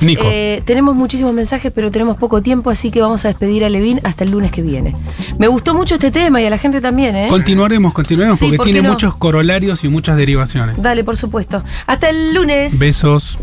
Nico. 0.00 0.22
Eh, 0.26 0.62
tenemos 0.64 0.94
muchísimos 0.94 1.32
mensajes, 1.34 1.72
pero 1.74 1.90
tenemos 1.90 2.16
poco 2.16 2.42
tiempo, 2.42 2.70
así 2.70 2.90
que 2.90 3.00
vamos 3.00 3.24
a 3.24 3.28
despedir 3.28 3.64
a 3.64 3.68
Levin 3.68 4.00
hasta 4.04 4.24
el 4.24 4.30
lunes 4.30 4.50
que 4.52 4.62
viene. 4.62 4.94
Me 5.38 5.48
gustó 5.48 5.74
mucho 5.74 5.94
este 5.94 6.10
tema 6.10 6.40
y 6.40 6.46
a 6.46 6.50
la 6.50 6.58
gente 6.58 6.80
también, 6.80 7.14
¿eh? 7.16 7.26
Continuaremos, 7.28 7.92
continuaremos, 7.92 8.38
Sí, 8.38 8.46
porque 8.46 8.56
¿por 8.56 8.66
qué 8.66 8.72
tiene 8.72 8.86
no? 8.86 8.92
muchos 8.94 9.16
corolarios 9.16 9.84
y 9.84 9.88
muchas 9.88 10.16
derivaciones. 10.16 10.82
Dale, 10.82 11.04
por 11.04 11.16
supuesto. 11.16 11.62
Hasta 11.86 12.10
el 12.10 12.34
lunes. 12.34 12.78
Besos. 12.78 13.38